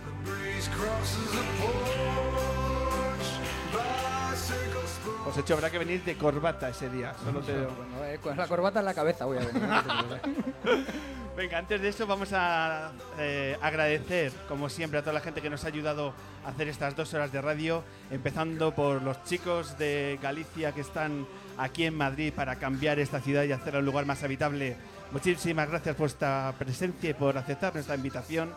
Os 5.28 5.36
he 5.36 5.40
hecho, 5.40 5.54
habrá 5.54 5.68
que 5.68 5.78
venir 5.78 6.02
de 6.04 6.16
corbata 6.16 6.70
ese 6.70 6.88
día, 6.88 7.12
solo 7.22 7.40
te 7.40 7.52
digo. 7.52 7.70
Bueno, 7.76 8.04
eh, 8.04 8.18
con 8.18 8.34
la 8.34 8.48
corbata 8.48 8.78
en 8.78 8.86
la 8.86 8.94
cabeza 8.94 9.26
voy 9.26 9.36
a 9.36 9.40
venir. 9.40 9.62
Venga, 11.36 11.58
antes 11.58 11.82
de 11.82 11.88
eso 11.88 12.06
vamos 12.06 12.30
a 12.32 12.92
eh, 13.18 13.56
agradecer, 13.60 14.32
como 14.48 14.70
siempre, 14.70 14.98
a 14.98 15.02
toda 15.02 15.12
la 15.12 15.20
gente 15.20 15.42
que 15.42 15.50
nos 15.50 15.64
ha 15.64 15.68
ayudado 15.68 16.14
a 16.46 16.48
hacer 16.48 16.68
estas 16.68 16.96
dos 16.96 17.12
horas 17.12 17.30
de 17.30 17.42
radio, 17.42 17.84
empezando 18.10 18.74
por 18.74 19.02
los 19.02 19.22
chicos 19.24 19.76
de 19.76 20.18
Galicia 20.22 20.72
que 20.72 20.80
están 20.80 21.26
aquí 21.58 21.84
en 21.84 21.94
Madrid 21.94 22.32
para 22.34 22.56
cambiar 22.56 22.98
esta 22.98 23.20
ciudad 23.20 23.44
y 23.44 23.52
hacerla 23.52 23.80
un 23.80 23.86
lugar 23.86 24.06
más 24.06 24.22
habitable. 24.22 24.76
Muchísimas 25.12 25.68
gracias 25.68 25.94
por 25.94 26.06
esta 26.06 26.54
presencia 26.58 27.10
y 27.10 27.14
por 27.14 27.36
aceptar 27.36 27.74
nuestra 27.74 27.96
invitación. 27.96 28.54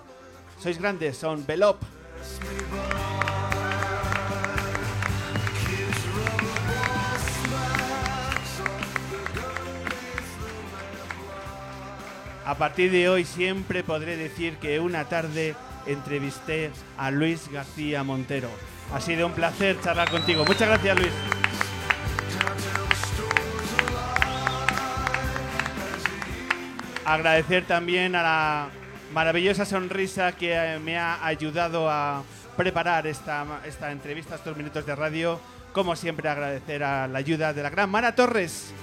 Sois 0.58 0.80
grandes, 0.80 1.18
son 1.18 1.46
Belop. 1.46 1.84
A 12.52 12.56
partir 12.56 12.92
de 12.92 13.08
hoy 13.08 13.24
siempre 13.24 13.82
podré 13.82 14.18
decir 14.18 14.58
que 14.58 14.82
una 14.82 15.06
tarde 15.06 15.56
entrevisté 15.86 16.70
a 16.98 17.10
Luis 17.10 17.50
García 17.50 18.04
Montero. 18.04 18.50
Ha 18.94 19.00
sido 19.00 19.26
un 19.26 19.32
placer 19.32 19.80
charlar 19.80 20.12
contigo. 20.12 20.44
Muchas 20.44 20.68
gracias, 20.68 21.00
Luis. 21.00 21.12
Agradecer 27.06 27.64
también 27.64 28.18
a 28.18 28.22
la 28.22 28.70
maravillosa 29.14 29.64
sonrisa 29.64 30.34
que 30.34 30.52
eh, 30.54 30.78
me 30.80 30.98
ha 30.98 31.26
ayudado 31.26 31.90
a 31.90 32.22
preparar 32.58 33.08
esta, 33.08 33.62
esta 33.66 33.94
entrevista, 33.94 34.36
estos 34.36 34.58
minutos 34.58 34.86
de 34.86 34.94
radio. 34.94 35.40
Como 35.72 35.96
siempre, 35.96 36.28
agradecer 36.28 36.84
a 36.84 37.08
la 37.08 37.20
ayuda 37.20 37.54
de 37.54 37.64
la 37.64 37.70
gran 37.70 37.90
Mara 37.90 38.14
Torres. 38.14 38.74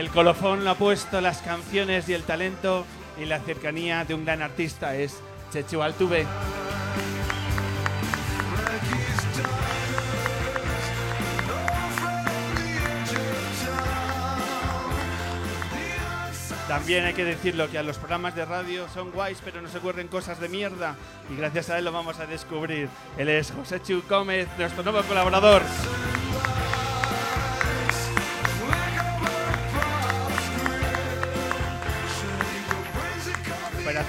El 0.00 0.08
colofón 0.08 0.64
lo 0.64 0.70
ha 0.70 0.76
puesto 0.76 1.20
las 1.20 1.42
canciones 1.42 2.08
y 2.08 2.14
el 2.14 2.22
talento 2.22 2.86
y 3.20 3.26
la 3.26 3.38
cercanía 3.38 4.02
de 4.06 4.14
un 4.14 4.24
gran 4.24 4.40
artista 4.40 4.96
es 4.96 5.20
Chechu 5.52 5.82
Altuve. 5.82 6.26
También 16.66 17.04
hay 17.04 17.12
que 17.12 17.26
decirlo 17.26 17.70
que 17.70 17.76
a 17.76 17.82
los 17.82 17.98
programas 17.98 18.34
de 18.34 18.46
radio 18.46 18.88
son 18.88 19.10
guays, 19.10 19.42
pero 19.44 19.60
nos 19.60 19.74
ocurren 19.74 20.08
cosas 20.08 20.40
de 20.40 20.48
mierda. 20.48 20.96
Y 21.30 21.36
gracias 21.36 21.68
a 21.68 21.76
él 21.76 21.84
lo 21.84 21.92
vamos 21.92 22.18
a 22.20 22.24
descubrir. 22.24 22.88
Él 23.18 23.28
es 23.28 23.50
José 23.50 23.82
Chu 23.82 24.02
Gómez, 24.08 24.48
nuestro 24.56 24.82
nuevo 24.82 25.02
colaborador. 25.02 25.60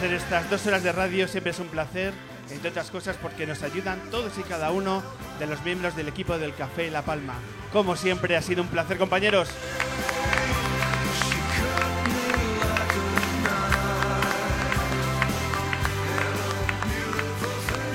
Hacer 0.02 0.14
estas 0.16 0.50
dos 0.50 0.66
horas 0.66 0.82
de 0.82 0.92
radio 0.92 1.28
siempre 1.28 1.52
es 1.52 1.60
un 1.60 1.68
placer, 1.68 2.12
entre 2.50 2.72
otras 2.72 2.90
cosas 2.90 3.18
porque 3.22 3.46
nos 3.46 3.62
ayudan 3.62 4.00
todos 4.10 4.36
y 4.40 4.42
cada 4.42 4.72
uno 4.72 5.04
de 5.38 5.46
los 5.46 5.64
miembros 5.64 5.96
del 5.96 6.08
equipo 6.08 6.40
del 6.40 6.56
Café 6.56 6.90
La 6.90 7.04
Palma. 7.04 7.36
Como 7.72 7.96
siempre 7.96 8.36
ha 8.36 8.42
sido 8.42 8.64
un 8.64 8.68
placer 8.70 8.98
compañeros. 8.98 9.48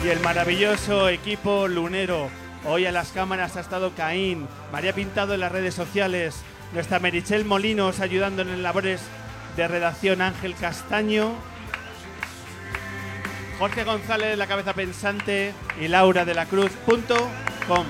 Y 0.04 0.08
el 0.08 0.20
maravilloso 0.20 1.08
equipo 1.08 1.66
lunero. 1.66 2.28
Hoy 2.66 2.86
a 2.86 2.92
las 2.92 3.10
cámaras 3.10 3.56
ha 3.56 3.60
estado 3.60 3.94
Caín, 3.96 4.46
María 4.70 4.94
Pintado 4.94 5.34
en 5.34 5.40
las 5.40 5.50
redes 5.50 5.74
sociales, 5.74 6.36
nuestra 6.72 7.00
Merichel 7.00 7.44
Molinos 7.44 7.98
ayudando 7.98 8.42
en 8.42 8.62
labores 8.62 9.00
de 9.56 9.66
redacción 9.66 10.22
Ángel 10.22 10.54
Castaño, 10.54 11.34
Jorge 13.58 13.84
González 13.84 14.36
la 14.36 14.46
cabeza 14.46 14.74
pensante 14.74 15.54
y 15.80 15.88
Laura 15.88 16.24
de 16.24 16.34
la 16.34 16.46
Cruz.com. 16.46 17.86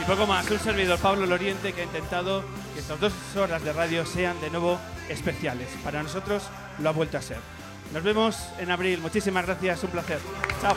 Y 0.00 0.04
poco 0.04 0.26
más, 0.26 0.50
un 0.50 0.58
servidor 0.58 0.98
Pablo 0.98 1.26
Loriente 1.26 1.72
que 1.72 1.82
ha 1.82 1.84
intentado 1.84 2.42
que 2.74 2.80
estas 2.80 2.98
dos 2.98 3.12
horas 3.36 3.62
de 3.62 3.72
radio 3.72 4.04
sean 4.04 4.40
de 4.40 4.50
nuevo 4.50 4.80
especiales. 5.08 5.68
Para 5.84 6.02
nosotros 6.02 6.42
lo 6.80 6.88
ha 6.88 6.92
vuelto 6.92 7.18
a 7.18 7.22
ser. 7.22 7.38
Nos 7.92 8.02
vemos 8.02 8.36
en 8.58 8.70
abril. 8.72 9.00
Muchísimas 9.00 9.46
gracias, 9.46 9.84
un 9.84 9.90
placer. 9.90 10.18
Chao. 10.60 10.74